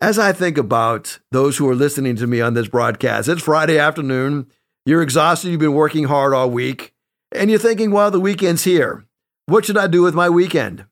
As 0.00 0.18
I 0.18 0.32
think 0.32 0.56
about 0.56 1.18
those 1.32 1.56
who 1.56 1.68
are 1.68 1.74
listening 1.74 2.14
to 2.16 2.26
me 2.28 2.40
on 2.40 2.54
this 2.54 2.68
broadcast, 2.68 3.28
it's 3.28 3.42
Friday 3.42 3.78
afternoon. 3.78 4.46
You're 4.86 5.02
exhausted, 5.02 5.48
you've 5.50 5.58
been 5.58 5.74
working 5.74 6.04
hard 6.04 6.32
all 6.32 6.50
week, 6.50 6.94
and 7.32 7.50
you're 7.50 7.58
thinking, 7.58 7.90
well, 7.90 8.12
the 8.12 8.20
weekend's 8.20 8.62
here. 8.62 9.04
What 9.46 9.64
should 9.64 9.76
I 9.76 9.88
do 9.88 10.02
with 10.02 10.14
my 10.14 10.28
weekend? 10.28 10.86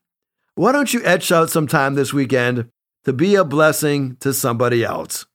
Why 0.56 0.72
don't 0.72 0.92
you 0.92 1.04
etch 1.04 1.30
out 1.30 1.50
some 1.50 1.68
time 1.68 1.94
this 1.94 2.12
weekend 2.12 2.68
to 3.04 3.12
be 3.12 3.36
a 3.36 3.44
blessing 3.44 4.16
to 4.20 4.32
somebody 4.32 4.82
else? 4.82 5.26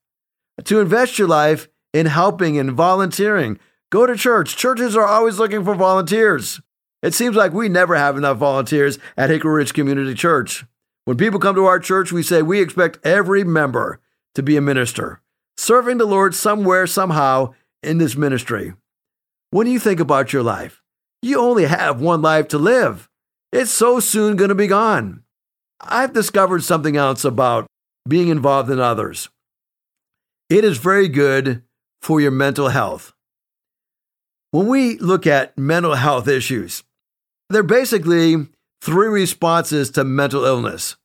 To 0.65 0.81
invest 0.81 1.17
your 1.17 1.29
life 1.29 1.69
in 1.93 2.07
helping 2.07 2.57
and 2.57 2.71
volunteering. 2.71 3.57
Go 3.91 4.05
to 4.05 4.15
church. 4.15 4.55
Churches 4.55 4.95
are 4.95 5.05
always 5.05 5.37
looking 5.37 5.65
for 5.65 5.75
volunteers. 5.75 6.61
It 7.03 7.13
seems 7.13 7.35
like 7.35 7.51
we 7.51 7.67
never 7.67 7.97
have 7.97 8.15
enough 8.17 8.37
volunteers 8.37 8.97
at 9.17 9.29
Hickory 9.29 9.51
Ridge 9.51 9.73
Community 9.73 10.13
Church. 10.13 10.63
When 11.03 11.17
people 11.17 11.41
come 11.41 11.55
to 11.55 11.65
our 11.65 11.79
church, 11.79 12.13
we 12.13 12.23
say 12.23 12.41
we 12.41 12.61
expect 12.61 13.05
every 13.05 13.43
member 13.43 13.99
to 14.35 14.41
be 14.41 14.55
a 14.55 14.61
minister, 14.61 15.21
serving 15.57 15.97
the 15.97 16.05
Lord 16.05 16.33
somewhere, 16.33 16.87
somehow 16.87 17.53
in 17.83 17.97
this 17.97 18.15
ministry. 18.15 18.73
When 19.49 19.67
you 19.67 19.77
think 19.77 19.99
about 19.99 20.31
your 20.31 20.43
life, 20.43 20.81
you 21.21 21.37
only 21.37 21.65
have 21.65 21.99
one 21.99 22.21
life 22.21 22.47
to 22.49 22.57
live. 22.57 23.09
It's 23.51 23.71
so 23.71 23.99
soon 23.99 24.37
going 24.37 24.49
to 24.49 24.55
be 24.55 24.67
gone. 24.67 25.23
I've 25.81 26.13
discovered 26.13 26.63
something 26.63 26.95
else 26.95 27.25
about 27.25 27.67
being 28.07 28.29
involved 28.29 28.69
in 28.69 28.79
others. 28.79 29.27
It 30.49 30.63
is 30.63 30.77
very 30.77 31.09
good 31.09 31.63
for 32.01 32.21
your 32.21 32.31
mental 32.31 32.69
health. 32.69 33.13
When 34.51 34.67
we 34.67 34.97
look 34.97 35.25
at 35.25 35.57
mental 35.57 35.95
health 35.95 36.27
issues, 36.27 36.83
there 37.49 37.61
are 37.61 37.63
basically 37.63 38.47
three 38.81 39.07
responses 39.07 39.89
to 39.91 40.03
mental 40.03 40.43
illness. 40.43 40.97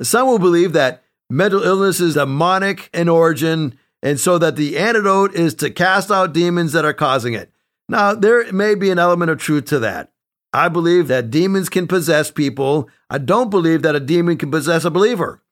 Some 0.00 0.26
will 0.26 0.38
believe 0.38 0.72
that 0.72 1.02
mental 1.28 1.62
illness 1.62 2.00
is 2.00 2.14
demonic 2.14 2.88
in 2.94 3.10
origin, 3.10 3.78
and 4.02 4.18
so 4.18 4.38
that 4.38 4.56
the 4.56 4.78
antidote 4.78 5.34
is 5.34 5.54
to 5.56 5.70
cast 5.70 6.10
out 6.10 6.32
demons 6.32 6.72
that 6.72 6.86
are 6.86 6.94
causing 6.94 7.34
it. 7.34 7.52
Now, 7.90 8.14
there 8.14 8.50
may 8.52 8.74
be 8.74 8.90
an 8.90 8.98
element 8.98 9.30
of 9.30 9.38
truth 9.38 9.66
to 9.66 9.78
that. 9.80 10.10
I 10.54 10.68
believe 10.68 11.08
that 11.08 11.30
demons 11.30 11.68
can 11.68 11.86
possess 11.86 12.30
people. 12.30 12.88
I 13.10 13.18
don't 13.18 13.50
believe 13.50 13.82
that 13.82 13.96
a 13.96 14.00
demon 14.00 14.38
can 14.38 14.50
possess 14.50 14.84
a 14.84 14.90
believer. 14.90 15.42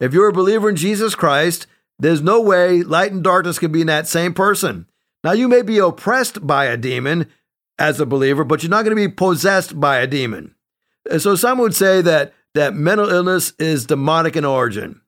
If 0.00 0.14
you're 0.14 0.28
a 0.28 0.32
believer 0.32 0.70
in 0.70 0.76
Jesus 0.76 1.14
Christ, 1.14 1.66
there's 1.98 2.22
no 2.22 2.40
way 2.40 2.82
light 2.82 3.12
and 3.12 3.22
darkness 3.22 3.58
can 3.58 3.70
be 3.70 3.82
in 3.82 3.86
that 3.88 4.08
same 4.08 4.32
person. 4.32 4.86
Now, 5.24 5.32
you 5.32 5.48
may 5.48 5.62
be 5.62 5.78
oppressed 5.78 6.46
by 6.46 6.66
a 6.66 6.76
demon 6.76 7.28
as 7.78 8.00
a 8.00 8.06
believer, 8.06 8.44
but 8.44 8.62
you're 8.62 8.70
not 8.70 8.84
going 8.84 8.96
to 8.96 9.08
be 9.08 9.12
possessed 9.12 9.78
by 9.78 9.98
a 9.98 10.06
demon. 10.06 10.54
So 11.18 11.34
some 11.34 11.58
would 11.58 11.74
say 11.74 12.00
that, 12.02 12.32
that 12.54 12.74
mental 12.74 13.08
illness 13.08 13.52
is 13.58 13.86
demonic 13.86 14.36
in 14.36 14.44
origin. 14.44 15.00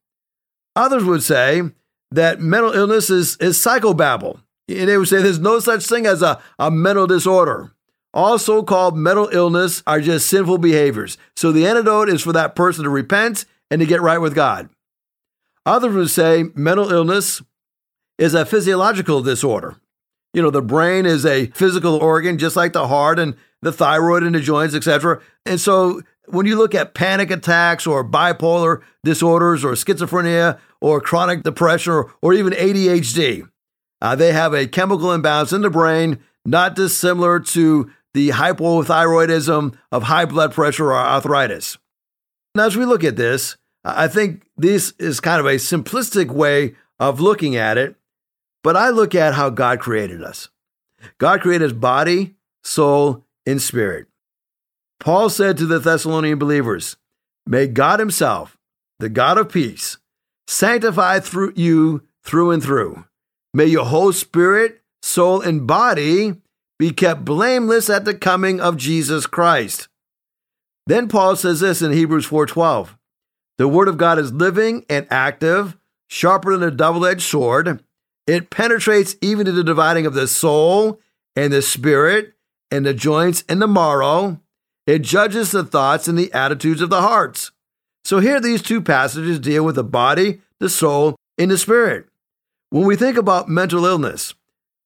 Others 0.76 1.04
would 1.04 1.22
say 1.22 1.62
that 2.10 2.40
mental 2.40 2.72
illness 2.72 3.10
is, 3.10 3.36
is 3.36 3.58
psychobabble. 3.58 4.40
And 4.68 4.88
they 4.88 4.96
would 4.96 5.08
say 5.08 5.20
there's 5.20 5.38
no 5.38 5.60
such 5.60 5.84
thing 5.86 6.06
as 6.06 6.22
a, 6.22 6.40
a 6.58 6.70
mental 6.70 7.06
disorder. 7.06 7.72
All 8.12 8.38
so 8.38 8.62
called 8.62 8.96
mental 8.96 9.28
illness 9.32 9.82
are 9.86 10.00
just 10.00 10.28
sinful 10.28 10.58
behaviors. 10.58 11.18
So 11.36 11.52
the 11.52 11.66
antidote 11.66 12.08
is 12.08 12.22
for 12.22 12.32
that 12.32 12.54
person 12.54 12.84
to 12.84 12.90
repent 12.90 13.44
and 13.70 13.80
to 13.80 13.86
get 13.86 14.00
right 14.00 14.18
with 14.18 14.34
God. 14.34 14.68
Others 15.66 15.94
would 15.94 16.10
say 16.10 16.44
mental 16.54 16.92
illness 16.92 17.42
is 18.18 18.34
a 18.34 18.46
physiological 18.46 19.22
disorder. 19.22 19.76
You 20.34 20.42
know, 20.42 20.50
the 20.50 20.62
brain 20.62 21.06
is 21.06 21.24
a 21.24 21.46
physical 21.46 21.96
organ, 21.96 22.38
just 22.38 22.56
like 22.56 22.72
the 22.72 22.88
heart 22.88 23.18
and 23.18 23.34
the 23.62 23.72
thyroid 23.72 24.22
and 24.22 24.34
the 24.34 24.40
joints, 24.40 24.74
etc. 24.74 25.22
And 25.46 25.60
so 25.60 26.02
when 26.26 26.46
you 26.46 26.56
look 26.56 26.74
at 26.74 26.94
panic 26.94 27.30
attacks 27.30 27.86
or 27.86 28.04
bipolar 28.04 28.82
disorders 29.04 29.64
or 29.64 29.72
schizophrenia 29.72 30.58
or 30.80 31.00
chronic 31.00 31.42
depression 31.42 31.92
or, 31.92 32.12
or 32.20 32.34
even 32.34 32.52
ADHD, 32.52 33.48
uh, 34.02 34.14
they 34.16 34.32
have 34.32 34.52
a 34.52 34.66
chemical 34.66 35.12
imbalance 35.12 35.52
in 35.52 35.62
the 35.62 35.70
brain, 35.70 36.18
not 36.44 36.74
dissimilar 36.74 37.40
to 37.40 37.90
the 38.12 38.30
hypothyroidism 38.30 39.74
of 39.90 40.02
high 40.04 40.24
blood 40.24 40.52
pressure 40.52 40.92
or 40.92 40.96
arthritis. 40.96 41.78
Now, 42.54 42.66
as 42.66 42.76
we 42.76 42.84
look 42.84 43.02
at 43.02 43.16
this, 43.16 43.56
I 43.84 44.08
think 44.08 44.46
this 44.56 44.92
is 44.98 45.20
kind 45.20 45.40
of 45.40 45.46
a 45.46 45.56
simplistic 45.56 46.30
way 46.30 46.74
of 46.98 47.20
looking 47.20 47.56
at 47.56 47.76
it, 47.76 47.96
but 48.64 48.76
I 48.76 48.88
look 48.88 49.14
at 49.14 49.34
how 49.34 49.50
God 49.50 49.78
created 49.78 50.22
us. 50.22 50.48
God 51.18 51.42
created 51.42 51.66
us 51.70 51.72
body, 51.72 52.34
soul, 52.64 53.24
and 53.46 53.62
spirit. 53.62 54.06
Paul 54.98 55.28
said 55.28 55.58
to 55.58 55.66
the 55.66 55.78
Thessalonian 55.78 56.38
believers, 56.38 56.96
May 57.46 57.66
God 57.66 58.00
Himself, 58.00 58.56
the 58.98 59.10
God 59.10 59.38
of 59.38 59.52
peace, 59.52 59.98
sanctify 60.48 61.20
through 61.20 61.52
you 61.54 62.02
through 62.24 62.52
and 62.52 62.62
through. 62.62 63.04
May 63.52 63.66
your 63.66 63.84
whole 63.84 64.12
spirit, 64.12 64.80
soul, 65.02 65.42
and 65.42 65.66
body 65.66 66.40
be 66.78 66.90
kept 66.90 67.24
blameless 67.24 67.90
at 67.90 68.04
the 68.04 68.14
coming 68.14 68.60
of 68.60 68.78
Jesus 68.78 69.26
Christ. 69.26 69.88
Then 70.86 71.08
Paul 71.08 71.36
says 71.36 71.60
this 71.60 71.82
in 71.82 71.92
Hebrews 71.92 72.26
4:12. 72.26 72.96
The 73.58 73.68
word 73.68 73.88
of 73.88 73.98
God 73.98 74.18
is 74.18 74.32
living 74.32 74.84
and 74.88 75.06
active, 75.10 75.76
sharper 76.08 76.56
than 76.56 76.66
a 76.66 76.74
double-edged 76.74 77.22
sword. 77.22 77.84
It 78.26 78.50
penetrates 78.50 79.16
even 79.20 79.46
to 79.46 79.52
the 79.52 79.64
dividing 79.64 80.06
of 80.06 80.14
the 80.14 80.26
soul 80.26 81.00
and 81.36 81.52
the 81.52 81.62
spirit 81.62 82.34
and 82.70 82.86
the 82.86 82.94
joints 82.94 83.44
and 83.48 83.60
the 83.60 83.68
marrow. 83.68 84.40
It 84.86 85.02
judges 85.02 85.50
the 85.50 85.64
thoughts 85.64 86.08
and 86.08 86.18
the 86.18 86.32
attitudes 86.32 86.80
of 86.80 86.90
the 86.90 87.02
hearts. 87.02 87.50
So 88.04 88.20
here 88.20 88.40
these 88.40 88.62
two 88.62 88.82
passages 88.82 89.38
deal 89.38 89.64
with 89.64 89.76
the 89.76 89.84
body, 89.84 90.40
the 90.60 90.68
soul, 90.68 91.16
and 91.38 91.50
the 91.50 91.58
spirit. 91.58 92.06
When 92.70 92.86
we 92.86 92.96
think 92.96 93.16
about 93.16 93.48
mental 93.48 93.86
illness, 93.86 94.34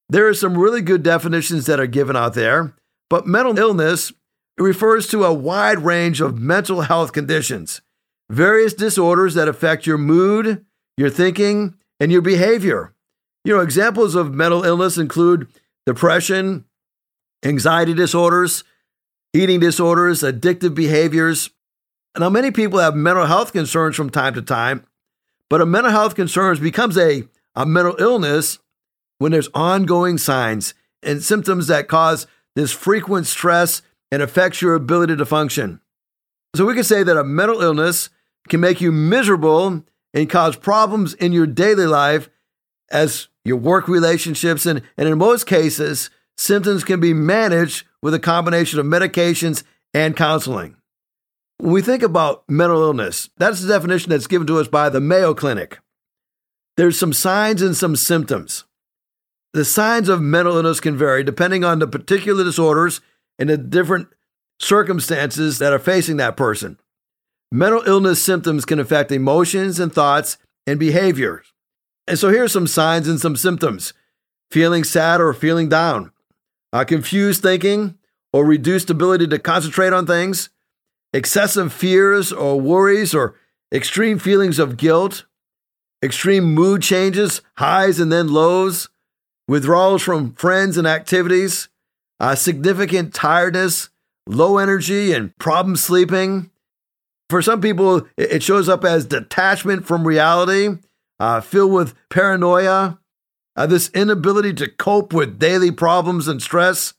there 0.09 0.27
are 0.27 0.33
some 0.33 0.57
really 0.57 0.81
good 0.81 1.03
definitions 1.03 1.65
that 1.65 1.79
are 1.79 1.87
given 1.87 2.15
out 2.15 2.33
there, 2.33 2.73
but 3.09 3.27
mental 3.27 3.57
illness 3.57 4.11
refers 4.57 5.07
to 5.07 5.23
a 5.23 5.33
wide 5.33 5.79
range 5.79 6.21
of 6.21 6.39
mental 6.39 6.81
health 6.81 7.13
conditions, 7.13 7.81
various 8.29 8.73
disorders 8.73 9.33
that 9.35 9.47
affect 9.47 9.85
your 9.85 9.97
mood, 9.97 10.65
your 10.97 11.09
thinking, 11.09 11.75
and 11.99 12.11
your 12.11 12.21
behavior. 12.21 12.93
You 13.45 13.55
know, 13.55 13.61
examples 13.61 14.15
of 14.15 14.33
mental 14.33 14.63
illness 14.63 14.97
include 14.97 15.47
depression, 15.85 16.65
anxiety 17.43 17.93
disorders, 17.93 18.63
eating 19.33 19.59
disorders, 19.59 20.21
addictive 20.21 20.75
behaviors. 20.75 21.49
Now, 22.17 22.29
many 22.29 22.51
people 22.51 22.79
have 22.79 22.95
mental 22.95 23.25
health 23.25 23.53
concerns 23.53 23.95
from 23.95 24.09
time 24.09 24.33
to 24.33 24.41
time, 24.41 24.85
but 25.49 25.61
a 25.61 25.65
mental 25.65 25.91
health 25.91 26.15
concerns 26.15 26.59
becomes 26.59 26.97
a, 26.97 27.23
a 27.55 27.65
mental 27.65 27.95
illness 27.99 28.59
when 29.19 29.31
there's 29.31 29.49
ongoing 29.53 30.17
signs 30.17 30.73
and 31.01 31.23
symptoms 31.23 31.67
that 31.67 31.87
cause 31.87 32.27
this 32.55 32.71
frequent 32.71 33.25
stress 33.27 33.81
and 34.11 34.21
affects 34.21 34.61
your 34.61 34.75
ability 34.75 35.15
to 35.15 35.25
function. 35.25 35.79
So 36.55 36.65
we 36.65 36.73
can 36.73 36.83
say 36.83 37.03
that 37.03 37.17
a 37.17 37.23
mental 37.23 37.61
illness 37.61 38.09
can 38.47 38.59
make 38.59 38.81
you 38.81 38.91
miserable 38.91 39.83
and 40.13 40.29
cause 40.29 40.55
problems 40.55 41.13
in 41.13 41.31
your 41.31 41.45
daily 41.45 41.85
life 41.85 42.29
as 42.91 43.27
your 43.45 43.57
work 43.57 43.87
relationships 43.87 44.65
and, 44.65 44.81
and 44.97 45.07
in 45.07 45.17
most 45.17 45.45
cases, 45.45 46.09
symptoms 46.37 46.83
can 46.83 46.99
be 46.99 47.13
managed 47.13 47.85
with 48.01 48.13
a 48.13 48.19
combination 48.19 48.79
of 48.79 48.85
medications 48.85 49.63
and 49.93 50.15
counseling. 50.15 50.75
When 51.57 51.73
we 51.73 51.81
think 51.81 52.03
about 52.03 52.43
mental 52.47 52.81
illness, 52.81 53.29
that's 53.37 53.61
the 53.61 53.67
definition 53.67 54.11
that's 54.11 54.27
given 54.27 54.47
to 54.47 54.59
us 54.59 54.67
by 54.67 54.89
the 54.89 55.01
Mayo 55.01 55.33
Clinic. 55.33 55.79
There's 56.77 56.97
some 56.97 57.11
signs 57.11 57.61
and 57.61 57.75
some 57.75 57.95
symptoms. 57.95 58.63
The 59.51 59.65
signs 59.65 60.07
of 60.07 60.21
mental 60.21 60.55
illness 60.55 60.79
can 60.79 60.95
vary 60.95 61.23
depending 61.23 61.63
on 61.65 61.79
the 61.79 61.87
particular 61.87 62.43
disorders 62.43 63.01
and 63.37 63.49
the 63.49 63.57
different 63.57 64.07
circumstances 64.59 65.59
that 65.59 65.73
are 65.73 65.79
facing 65.79 66.17
that 66.17 66.37
person. 66.37 66.79
Mental 67.51 67.81
illness 67.85 68.21
symptoms 68.21 68.63
can 68.63 68.79
affect 68.79 69.11
emotions 69.11 69.79
and 69.79 69.91
thoughts 69.91 70.37
and 70.67 70.79
behaviors. 70.79 71.51
And 72.09 72.17
so 72.17 72.29
here 72.29 72.43
are 72.43 72.49
some 72.49 72.65
signs 72.65 73.07
and 73.07 73.21
some 73.21 73.35
symptoms. 73.35 73.93
Feeling 74.49 74.83
sad 74.83 75.21
or 75.21 75.31
feeling 75.31 75.69
down, 75.69 76.11
uh, 76.73 76.83
confused 76.83 77.43
thinking 77.43 77.99
or 78.33 78.43
reduced 78.43 78.89
ability 78.89 79.27
to 79.27 79.37
concentrate 79.37 79.93
on 79.93 80.07
things, 80.07 80.49
excessive 81.13 81.71
fears 81.71 82.33
or 82.33 82.59
worries 82.59 83.13
or 83.13 83.35
extreme 83.71 84.17
feelings 84.17 84.57
of 84.57 84.75
guilt, 84.75 85.25
extreme 86.03 86.45
mood 86.45 86.81
changes, 86.81 87.41
highs 87.57 87.99
and 87.99 88.11
then 88.11 88.27
lows, 88.27 88.89
withdrawals 89.47 90.01
from 90.01 90.33
friends 90.33 90.77
and 90.77 90.87
activities, 90.87 91.69
uh, 92.19 92.33
significant 92.33 93.13
tiredness, 93.13 93.89
low 94.25 94.57
energy, 94.57 95.13
and 95.13 95.37
problem 95.37 95.75
sleeping. 95.75 96.49
For 97.29 97.43
some 97.43 97.61
people, 97.61 98.07
it 98.17 98.41
shows 98.41 98.67
up 98.67 98.83
as 98.83 99.05
detachment 99.05 99.85
from 99.85 100.07
reality, 100.07 100.77
uh, 101.19 101.41
filled 101.41 101.71
with 101.71 101.93
paranoia, 102.09 102.99
uh, 103.55 103.65
this 103.65 103.89
inability 103.89 104.53
to 104.53 104.69
cope 104.69 105.13
with 105.13 105.39
daily 105.39 105.71
problems 105.71 106.27
and 106.27 106.41
stress, 106.41 106.93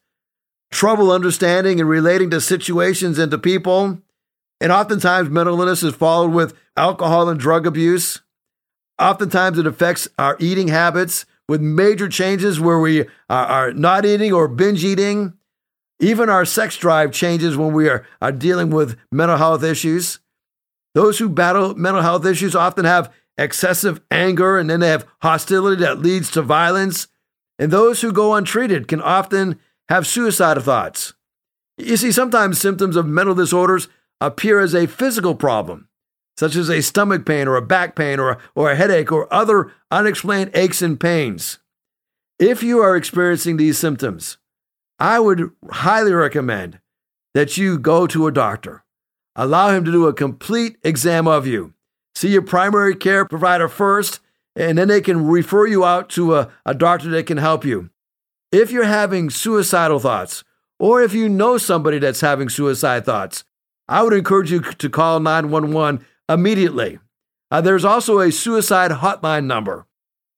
trouble 0.71 1.11
understanding 1.11 1.81
and 1.81 1.89
relating 1.89 2.31
to 2.31 2.41
situations 2.41 3.19
and 3.19 3.31
to 3.31 3.39
people. 3.39 3.99
And 4.61 4.71
oftentimes, 4.71 5.31
mental 5.31 5.59
illness 5.59 5.83
is 5.83 5.95
followed 5.95 6.33
with 6.33 6.55
alcohol 6.77 7.29
and 7.29 7.41
drug 7.41 7.67
abuse. 7.67 8.21
Oftentimes, 8.99 9.59
it 9.59 9.67
affects 9.67 10.07
our 10.19 10.37
eating 10.39 10.69
habits 10.69 11.25
with 11.49 11.63
major 11.63 12.09
changes 12.09 12.61
where 12.61 12.79
we 12.79 13.07
are 13.29 13.73
not 13.73 14.05
eating 14.05 14.33
or 14.33 14.47
binge 14.47 14.85
eating. 14.85 15.33
Even 15.99 16.29
our 16.31 16.45
sex 16.45 16.77
drive 16.77 17.13
changes 17.13 17.57
when 17.57 17.73
we 17.73 17.89
are, 17.89 18.07
are 18.23 18.33
dealing 18.33 18.71
with 18.71 18.99
mental 19.11 19.37
health 19.37 19.65
issues. 19.65 20.19
Those 20.95 21.19
who 21.19 21.29
battle 21.29 21.75
mental 21.75 22.03
health 22.03 22.27
issues 22.27 22.55
often 22.55 22.85
have 22.85 23.13
excessive 23.41 24.01
anger 24.11 24.59
and 24.59 24.69
then 24.69 24.81
they 24.81 24.89
have 24.89 25.07
hostility 25.23 25.83
that 25.83 25.99
leads 25.99 26.31
to 26.33 26.43
violence. 26.43 27.09
And 27.59 27.71
those 27.71 28.01
who 28.01 28.13
go 28.13 28.35
untreated 28.35 28.87
can 28.87 29.01
often 29.01 29.59
have 29.89 30.07
suicidal 30.07 30.63
thoughts. 30.63 31.15
You 31.77 31.97
see, 31.97 32.13
sometimes 32.13 32.61
symptoms 32.61 32.95
of 32.95 33.07
mental 33.07 33.35
disorders 33.35 33.89
appear 34.21 34.61
as 34.61 34.75
a 34.75 34.87
physical 34.87 35.35
problem, 35.35 35.89
such 36.37 36.55
as 36.55 36.69
a 36.69 36.83
stomach 36.83 37.25
pain 37.25 37.49
or 37.49 37.57
a 37.57 37.63
back 37.63 37.97
pain 37.97 38.21
or, 38.21 38.39
or 38.55 38.71
a 38.71 38.77
headache 38.77 39.11
or 39.11 39.33
other 39.33 39.73
unexplained 39.91 40.51
aches 40.55 40.83
and 40.83 41.01
pains. 41.01 41.59
If 42.39 42.63
you 42.63 42.81
are 42.81 42.97
experiencing 42.97 43.57
these 43.57 43.79
symptoms, 43.79 44.39
I 44.99 45.19
would 45.19 45.51
highly 45.71 46.13
recommend 46.13 46.81
that 47.35 47.57
you 47.57 47.79
go 47.79 48.07
to 48.07 48.27
a 48.27 48.33
doctor. 48.33 48.85
Allow 49.35 49.71
him 49.71 49.85
to 49.85 49.93
do 49.93 50.07
a 50.07 50.13
complete 50.13 50.77
exam 50.83 51.27
of 51.27 51.47
you. 51.47 51.73
See 52.15 52.29
your 52.29 52.43
primary 52.43 52.95
care 52.95 53.25
provider 53.25 53.69
first, 53.69 54.21
and 54.57 54.77
then 54.79 54.89
they 54.89 55.01
can 55.01 55.27
refer 55.27 55.67
you 55.67 55.85
out 55.85 56.09
to 56.11 56.35
a, 56.35 56.51
a 56.67 56.75
doctor 56.75 57.09
that 57.11 57.27
can 57.27 57.39
help 57.39 57.65
you. 57.65 57.91
If 58.53 58.71
you're 58.71 58.85
having 58.85 59.31
suicidal 59.31 60.01
thoughts, 60.01 60.45
or 60.79 61.03
if 61.03 61.15
you 61.15 61.29
know 61.29 61.59
somebody 61.59 61.99
that's 61.99 62.21
having 62.21 62.49
suicide 62.49 63.05
thoughts, 63.05 63.45
I 63.89 64.03
would 64.03 64.13
encourage 64.13 64.51
you 64.51 64.61
to 64.61 64.89
call 64.89 65.21
911 65.21 66.05
immediately. 66.29 66.99
Uh, 67.51 67.61
there's 67.61 67.85
also 67.85 68.21
a 68.21 68.31
suicide 68.31 68.91
hotline 68.91 69.45
number. 69.45 69.87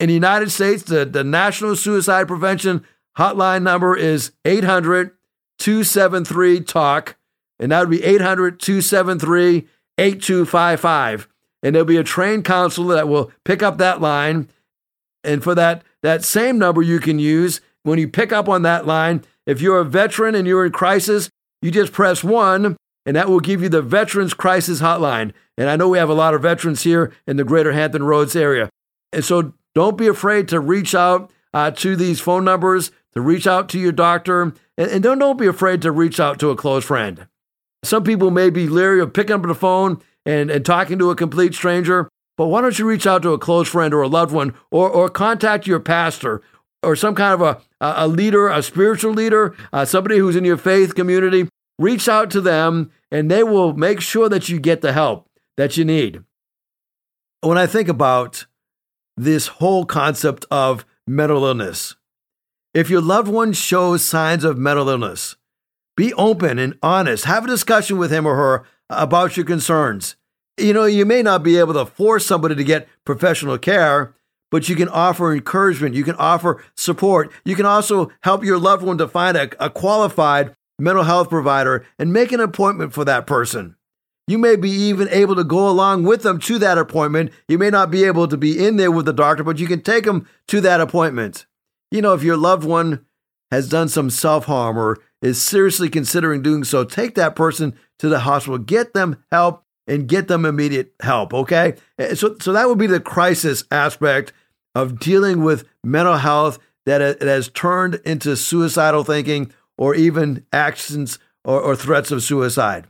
In 0.01 0.09
the 0.09 0.15
United 0.15 0.51
States, 0.51 0.83
the, 0.83 1.05
the 1.05 1.23
National 1.23 1.77
Suicide 1.77 2.27
Prevention 2.27 2.85
Hotline 3.17 3.63
number 3.63 3.97
is 3.97 4.33
800 4.45 5.13
273 5.59 6.61
TALK, 6.61 7.17
and 7.59 7.71
that 7.71 7.81
would 7.81 7.91
be 7.91 8.03
800 8.03 8.59
273 8.59 9.69
8255. 9.99 11.29
And 11.63 11.75
there'll 11.75 11.87
be 11.87 11.97
a 11.97 12.05
trained 12.05 12.45
counselor 12.45 12.95
that 12.95 13.09
will 13.09 13.31
pick 13.45 13.63
up 13.63 13.79
that 13.79 14.01
line. 14.01 14.49
And 15.23 15.43
for 15.43 15.55
that, 15.55 15.83
that 16.03 16.25
same 16.25 16.59
number 16.59 16.83
you 16.83 16.99
can 16.99 17.19
use 17.19 17.61
when 17.83 17.99
you 17.99 18.09
pick 18.09 18.33
up 18.33 18.49
on 18.49 18.63
that 18.63 18.87
line, 18.87 19.25
if 19.47 19.61
you're 19.61 19.81
a 19.81 19.85
veteran 19.85 20.35
and 20.35 20.47
you're 20.47 20.67
in 20.67 20.73
crisis, 20.73 21.31
you 21.61 21.71
just 21.71 21.93
press 21.93 22.23
one, 22.23 22.77
and 23.05 23.17
that 23.17 23.29
will 23.29 23.41
give 23.41 23.63
you 23.63 23.69
the 23.69 23.83
Veterans 23.83 24.35
Crisis 24.35 24.81
Hotline. 24.81 25.33
And 25.57 25.69
I 25.69 25.77
know 25.77 25.89
we 25.89 25.99
have 25.99 26.09
a 26.09 26.15
lot 26.15 26.35
of 26.35 26.43
veterans 26.43 26.83
here 26.83 27.13
in 27.27 27.37
the 27.37 27.45
greater 27.45 27.73
Hampton 27.73 28.05
Roads 28.05 28.37
area. 28.37 28.71
And 29.13 29.25
so 29.25 29.55
don't 29.75 29.99
be 29.99 30.07
afraid 30.07 30.49
to 30.49 30.61
reach 30.61 30.95
out 30.95 31.31
uh, 31.53 31.71
to 31.73 31.97
these 31.97 32.21
phone 32.21 32.45
numbers, 32.45 32.91
to 33.15 33.21
reach 33.21 33.47
out 33.47 33.69
to 33.71 33.79
your 33.79 33.93
doctor, 33.93 34.43
and, 34.43 34.55
and 34.79 35.03
don't, 35.03 35.19
don't 35.19 35.39
be 35.39 35.47
afraid 35.47 35.83
to 35.83 35.93
reach 35.93 36.19
out 36.21 36.39
to 36.39 36.51
a 36.51 36.57
close 36.57 36.85
friend. 36.85 37.27
Some 37.85 38.05
people 38.05 38.31
may 38.31 38.49
be 38.49 38.69
leery 38.69 39.01
of 39.01 39.13
picking 39.13 39.35
up 39.35 39.43
the 39.43 39.55
phone 39.55 40.01
and, 40.25 40.51
and 40.51 40.65
talking 40.65 40.99
to 40.99 41.11
a 41.11 41.17
complete 41.17 41.55
stranger, 41.55 42.09
but 42.37 42.47
why 42.47 42.61
don't 42.61 42.79
you 42.79 42.87
reach 42.87 43.07
out 43.07 43.23
to 43.23 43.33
a 43.33 43.39
close 43.39 43.69
friend 43.69 43.93
or 43.93 44.03
a 44.03 44.09
loved 44.09 44.33
one 44.33 44.55
or, 44.71 44.89
or 44.89 45.09
contact 45.09 45.67
your 45.67 45.81
pastor 45.81 46.43
or 46.83 46.97
some 46.97 47.15
kind 47.15 47.41
of 47.41 47.43
a, 47.43 47.61
a 47.81 48.09
leader, 48.09 48.49
a 48.49 48.63
spiritual 48.63 49.13
leader, 49.13 49.55
uh, 49.73 49.85
somebody 49.85 50.19
who's 50.19 50.37
in 50.37 50.45
your 50.45 50.57
faith 50.57 50.95
community, 50.95 51.49
reach 51.79 52.09
out 52.09 52.31
to 52.31 52.41
them 52.41 52.91
and 53.11 53.31
they 53.31 53.43
will 53.43 53.75
make 53.75 54.01
sure 54.01 54.29
that 54.29 54.49
you 54.49 54.59
get 54.59 54.81
the 54.81 54.93
help 54.93 55.29
that 55.57 55.77
you 55.77 55.85
need. 55.85 56.23
When 57.41 57.59
I 57.59 57.67
think 57.67 57.89
about 57.89 58.47
this 59.17 59.49
whole 59.49 59.85
concept 59.85 60.47
of 60.51 60.85
mental 61.07 61.45
illness, 61.45 61.97
if 62.75 62.89
your 62.89 63.03
loved 63.03 63.29
one 63.29 63.53
shows 63.53 64.05
signs 64.05 64.45
of 64.45 64.57
mental 64.57 64.89
illness, 64.89 65.37
be 65.97 66.15
open 66.15 66.59
and 66.59 66.79
honest. 66.83 67.27
Have 67.27 67.45
a 67.45 67.49
discussion 67.49 67.99
with 67.99 68.11
him 68.11 68.27
or 68.27 68.37
her 68.37 68.65
about 68.97 69.37
your 69.37 69.47
concerns. 69.47 70.17
You 70.59 70.73
know, 70.73 70.85
you 70.85 71.07
may 71.07 71.23
not 71.23 71.43
be 71.43 71.59
able 71.59 71.75
to 71.75 71.87
force 71.87 72.27
somebody 72.27 72.55
to 72.55 72.65
get 72.65 72.89
professional 73.05 73.59
care, 73.59 74.15
but 74.51 74.69
you 74.69 74.77
can 74.77 74.89
offer 74.89 75.33
encouragement, 75.33 75.95
you 75.95 76.05
can 76.05 76.17
offer 76.17 76.63
support. 76.77 77.33
You 77.45 77.57
can 77.57 77.67
also 77.67 78.13
help 78.23 78.45
your 78.45 78.59
loved 78.59 78.83
one 78.83 78.99
to 78.99 79.09
find 79.09 79.37
a, 79.37 79.51
a 79.65 79.71
qualified 79.71 80.55
mental 80.79 81.05
health 81.05 81.31
provider 81.31 81.87
and 81.99 82.13
make 82.13 82.33
an 82.33 82.41
appointment 82.41 82.93
for 82.93 83.05
that 83.05 83.27
person. 83.27 83.77
You 84.29 84.39
may 84.39 84.57
be 84.57 84.71
even 84.71 85.09
able 85.09 85.35
to 85.37 85.45
go 85.45 85.69
along 85.69 86.05
with 86.05 86.23
them 86.23 86.39
to 86.41 86.59
that 86.59 86.79
appointment. 86.79 87.33
You 87.49 87.59
may 87.59 87.71
not 87.71 87.91
be 87.91 88.05
able 88.05 88.29
to 88.29 88.37
be 88.37 88.65
in 88.65 88.77
there 88.77 88.91
with 88.91 89.07
the 89.07 89.13
doctor, 89.13 89.43
but 89.43 89.59
you 89.59 89.67
can 89.67 89.83
take 89.83 90.05
them 90.05 90.29
to 90.49 90.61
that 90.61 90.81
appointment. 90.81 91.47
You 91.91 92.03
know, 92.03 92.13
if 92.13 92.23
your 92.23 92.37
loved 92.37 92.65
one 92.65 93.05
has 93.53 93.69
done 93.69 93.89
some 93.89 94.11
self 94.11 94.47
harm 94.47 94.77
or 94.77 94.99
is 95.21 95.41
seriously 95.41 95.89
considering 95.89 96.43
doing 96.43 96.65
so, 96.65 96.83
take 96.83 97.15
that 97.15 97.37
person 97.37 97.79
to 98.01 98.09
the 98.09 98.21
hospital, 98.21 98.59
get 98.59 98.95
them 98.95 99.23
help, 99.31 99.63
and 99.87 100.09
get 100.09 100.27
them 100.27 100.45
immediate 100.45 100.93
help. 101.01 101.33
Okay. 101.33 101.75
Eh, 101.99 102.15
so, 102.15 102.37
so 102.41 102.53
that 102.53 102.67
would 102.67 102.79
be 102.79 102.87
the 102.87 102.99
crisis 102.99 103.63
aspect 103.71 104.33
of 104.75 104.99
dealing 104.99 105.45
with 105.45 105.69
mental 105.85 106.17
health 106.17 106.59
that 106.87 107.03
uh, 107.03 107.15
it 107.21 107.23
has 107.23 107.49
turned 107.51 108.01
into 108.05 108.37
suicidal 108.37 109.05
thinking 109.05 109.53
or 109.77 109.95
even 109.95 110.45
actions 110.53 111.19
or, 111.45 111.61
or 111.61 111.77
threats 111.77 112.11
of 112.11 112.23
suicide. 112.23 112.87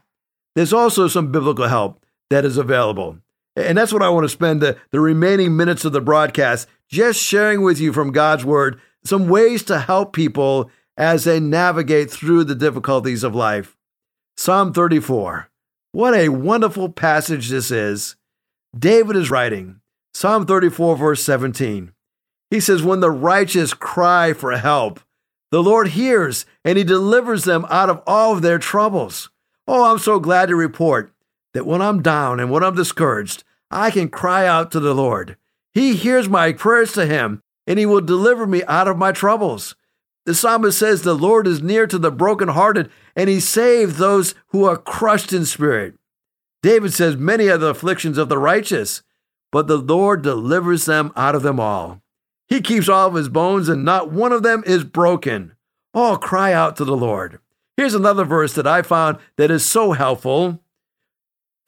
There's 0.54 0.72
also 0.72 1.08
some 1.08 1.32
biblical 1.32 1.68
help 1.68 2.04
that 2.30 2.44
is 2.44 2.56
available. 2.56 3.18
And 3.56 3.76
that's 3.76 3.92
what 3.92 4.02
I 4.02 4.08
want 4.08 4.24
to 4.24 4.28
spend 4.28 4.62
the, 4.62 4.78
the 4.92 5.00
remaining 5.00 5.56
minutes 5.56 5.84
of 5.84 5.92
the 5.92 6.00
broadcast 6.00 6.68
just 6.88 7.20
sharing 7.20 7.62
with 7.62 7.80
you 7.80 7.92
from 7.92 8.12
God's 8.12 8.44
Word 8.44 8.80
some 9.04 9.28
ways 9.28 9.62
to 9.64 9.80
help 9.80 10.12
people 10.12 10.70
as 10.96 11.24
they 11.24 11.40
navigate 11.40 12.10
through 12.10 12.44
the 12.44 12.54
difficulties 12.54 13.24
of 13.24 13.34
life. 13.34 13.76
Psalm 14.36 14.72
34. 14.72 15.48
What 15.92 16.14
a 16.14 16.28
wonderful 16.30 16.88
passage 16.88 17.48
this 17.48 17.70
is. 17.70 18.16
David 18.76 19.16
is 19.16 19.30
writing, 19.30 19.80
Psalm 20.14 20.46
34, 20.46 20.96
verse 20.96 21.22
17. 21.22 21.92
He 22.50 22.60
says, 22.60 22.82
When 22.82 23.00
the 23.00 23.10
righteous 23.10 23.74
cry 23.74 24.32
for 24.32 24.52
help, 24.56 25.00
the 25.50 25.62
Lord 25.62 25.88
hears 25.88 26.46
and 26.64 26.78
he 26.78 26.84
delivers 26.84 27.44
them 27.44 27.66
out 27.68 27.90
of 27.90 28.02
all 28.06 28.32
of 28.32 28.42
their 28.42 28.58
troubles. 28.58 29.30
Oh, 29.68 29.90
I'm 29.90 29.98
so 29.98 30.18
glad 30.18 30.48
to 30.48 30.56
report 30.56 31.12
that 31.54 31.66
when 31.66 31.82
I'm 31.82 32.02
down 32.02 32.40
and 32.40 32.50
when 32.50 32.64
I'm 32.64 32.74
discouraged, 32.74 33.44
I 33.70 33.90
can 33.90 34.08
cry 34.08 34.46
out 34.46 34.70
to 34.72 34.80
the 34.80 34.94
Lord. 34.94 35.36
He 35.72 35.94
hears 35.94 36.28
my 36.28 36.52
prayers 36.52 36.92
to 36.92 37.06
him 37.06 37.42
and 37.66 37.78
he 37.78 37.86
will 37.86 38.00
deliver 38.00 38.46
me 38.46 38.62
out 38.64 38.88
of 38.88 38.98
my 38.98 39.12
troubles. 39.12 39.74
The 40.24 40.34
psalmist 40.34 40.78
says, 40.78 41.02
The 41.02 41.14
Lord 41.14 41.46
is 41.46 41.62
near 41.62 41.86
to 41.86 41.98
the 41.98 42.12
brokenhearted 42.12 42.90
and 43.16 43.28
he 43.28 43.40
saves 43.40 43.98
those 43.98 44.34
who 44.48 44.64
are 44.64 44.76
crushed 44.76 45.32
in 45.32 45.44
spirit. 45.44 45.94
David 46.62 46.92
says, 46.92 47.16
Many 47.16 47.48
are 47.48 47.58
the 47.58 47.68
afflictions 47.68 48.18
of 48.18 48.28
the 48.28 48.38
righteous 48.38 49.02
but 49.52 49.68
the 49.68 49.76
Lord 49.76 50.22
delivers 50.22 50.86
them 50.86 51.12
out 51.14 51.36
of 51.36 51.42
them 51.42 51.60
all. 51.60 52.02
He 52.48 52.60
keeps 52.60 52.88
all 52.88 53.08
of 53.08 53.14
his 53.14 53.28
bones, 53.28 53.68
and 53.68 53.84
not 53.84 54.10
one 54.10 54.32
of 54.32 54.42
them 54.42 54.64
is 54.66 54.82
broken. 54.82 55.54
All 55.94 56.16
cry 56.16 56.52
out 56.52 56.74
to 56.76 56.84
the 56.84 56.96
Lord. 56.96 57.38
Here's 57.76 57.94
another 57.94 58.24
verse 58.24 58.54
that 58.54 58.66
I 58.66 58.82
found 58.82 59.18
that 59.36 59.50
is 59.50 59.64
so 59.64 59.92
helpful 59.92 60.58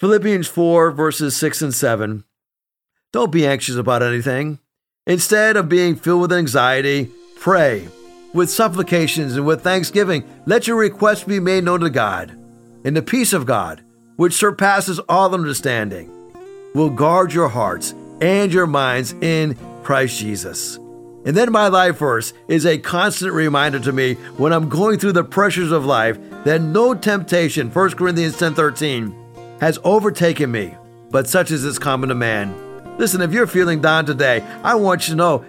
Philippians 0.00 0.48
4, 0.48 0.90
verses 0.90 1.36
6 1.36 1.62
and 1.62 1.74
7. 1.74 2.24
Don't 3.12 3.30
be 3.30 3.46
anxious 3.46 3.76
about 3.76 4.02
anything. 4.02 4.58
Instead 5.06 5.58
of 5.58 5.68
being 5.68 5.94
filled 5.94 6.22
with 6.22 6.32
anxiety, 6.32 7.10
pray. 7.36 7.86
With 8.32 8.48
supplications 8.48 9.36
and 9.36 9.44
with 9.44 9.62
thanksgiving, 9.62 10.24
let 10.46 10.66
your 10.66 10.78
requests 10.78 11.24
be 11.24 11.38
made 11.40 11.64
known 11.64 11.80
to 11.80 11.90
God. 11.90 12.30
And 12.86 12.96
the 12.96 13.02
peace 13.02 13.34
of 13.34 13.44
God, 13.44 13.82
which 14.16 14.32
surpasses 14.32 14.98
all 15.00 15.34
understanding, 15.34 16.10
will 16.74 16.88
guard 16.88 17.34
your 17.34 17.50
hearts 17.50 17.94
and 18.22 18.50
your 18.50 18.66
minds 18.66 19.12
in 19.20 19.58
Christ 19.82 20.18
Jesus. 20.18 20.76
And 21.26 21.36
then 21.36 21.52
my 21.52 21.68
life 21.68 21.98
verse 21.98 22.32
is 22.48 22.64
a 22.64 22.78
constant 22.78 23.34
reminder 23.34 23.80
to 23.80 23.92
me 23.92 24.14
when 24.38 24.54
I'm 24.54 24.70
going 24.70 24.98
through 24.98 25.12
the 25.12 25.22
pressures 25.22 25.70
of 25.70 25.84
life 25.84 26.18
that 26.44 26.62
no 26.62 26.94
temptation, 26.94 27.70
1 27.70 27.98
Corinthians 27.98 28.38
10:13, 28.38 29.14
has 29.60 29.78
overtaken 29.84 30.50
me, 30.50 30.74
but 31.10 31.28
such 31.28 31.50
as 31.50 31.62
is 31.62 31.78
common 31.78 32.08
to 32.08 32.14
man. 32.14 32.63
Listen, 32.96 33.22
if 33.22 33.32
you're 33.32 33.48
feeling 33.48 33.80
down 33.80 34.06
today, 34.06 34.40
I 34.62 34.76
want 34.76 35.08
you 35.08 35.12
to 35.12 35.16
know 35.16 35.44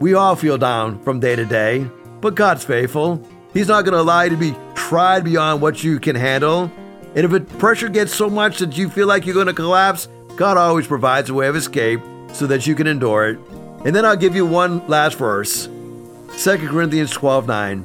we 0.00 0.14
all 0.14 0.36
feel 0.36 0.56
down 0.56 1.02
from 1.02 1.20
day 1.20 1.36
to 1.36 1.44
day, 1.44 1.86
but 2.20 2.34
God's 2.34 2.64
faithful. 2.64 3.22
He's 3.52 3.68
not 3.68 3.84
going 3.84 3.92
to 3.92 4.00
allow 4.00 4.22
you 4.22 4.30
to 4.30 4.36
be 4.36 4.54
tried 4.74 5.24
beyond 5.24 5.60
what 5.60 5.84
you 5.84 6.00
can 6.00 6.16
handle. 6.16 6.72
And 7.14 7.24
if 7.24 7.30
the 7.30 7.40
pressure 7.40 7.88
gets 7.88 8.14
so 8.14 8.30
much 8.30 8.58
that 8.58 8.76
you 8.78 8.88
feel 8.88 9.06
like 9.06 9.26
you're 9.26 9.34
going 9.34 9.48
to 9.48 9.52
collapse, 9.52 10.08
God 10.36 10.56
always 10.56 10.86
provides 10.86 11.28
a 11.28 11.34
way 11.34 11.48
of 11.48 11.56
escape, 11.56 12.00
so 12.32 12.46
that 12.46 12.66
you 12.66 12.74
can 12.74 12.86
endure 12.86 13.30
it. 13.30 13.38
And 13.84 13.94
then 13.94 14.04
I'll 14.04 14.16
give 14.16 14.34
you 14.34 14.46
one 14.46 14.86
last 14.88 15.18
verse 15.18 15.66
2 15.66 16.68
Corinthians 16.68 17.10
12 17.10 17.46
9, 17.46 17.82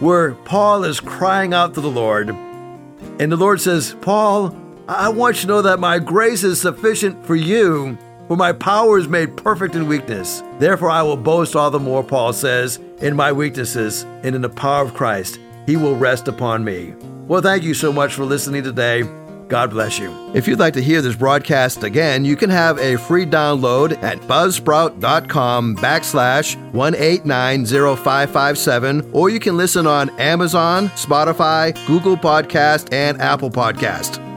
where 0.00 0.32
Paul 0.34 0.84
is 0.84 0.98
crying 0.98 1.54
out 1.54 1.74
to 1.74 1.80
the 1.80 1.90
Lord. 1.90 2.30
And 2.30 3.30
the 3.30 3.36
Lord 3.36 3.60
says, 3.60 3.94
Paul, 4.00 4.56
I 4.88 5.08
want 5.08 5.36
you 5.36 5.42
to 5.42 5.46
know 5.48 5.62
that 5.62 5.78
my 5.78 5.98
grace 5.98 6.42
is 6.42 6.60
sufficient 6.60 7.24
for 7.26 7.36
you, 7.36 7.96
for 8.28 8.36
my 8.36 8.52
power 8.52 8.98
is 8.98 9.08
made 9.08 9.36
perfect 9.36 9.74
in 9.74 9.88
weakness. 9.88 10.42
Therefore, 10.58 10.90
I 10.90 11.02
will 11.02 11.16
boast 11.16 11.56
all 11.56 11.70
the 11.70 11.78
more, 11.78 12.02
Paul 12.02 12.32
says, 12.32 12.80
in 12.98 13.16
my 13.16 13.32
weaknesses 13.32 14.04
and 14.22 14.34
in 14.34 14.42
the 14.42 14.48
power 14.48 14.84
of 14.84 14.94
Christ. 14.94 15.38
He 15.66 15.76
will 15.76 15.96
rest 15.96 16.28
upon 16.28 16.64
me. 16.64 16.94
Well, 17.26 17.42
thank 17.42 17.62
you 17.62 17.74
so 17.74 17.92
much 17.92 18.14
for 18.14 18.24
listening 18.24 18.64
today. 18.64 19.04
God 19.48 19.70
bless 19.70 19.98
you. 19.98 20.12
If 20.34 20.46
you'd 20.48 20.58
like 20.58 20.74
to 20.74 20.82
hear 20.82 21.00
this 21.02 21.14
broadcast 21.14 21.82
again, 21.82 22.24
you 22.24 22.34
can 22.34 22.48
have 22.50 22.78
a 22.78 22.96
free 22.96 23.26
download 23.26 24.02
at 24.02 24.18
buzzsprout.com 24.22 25.76
backslash 25.76 26.56
1890557, 26.72 29.10
or 29.12 29.30
you 29.30 29.38
can 29.38 29.56
listen 29.56 29.86
on 29.86 30.10
Amazon, 30.18 30.88
Spotify, 30.90 31.74
Google 31.86 32.16
Podcast, 32.16 32.92
and 32.92 33.20
Apple 33.20 33.50
Podcast. 33.50 34.23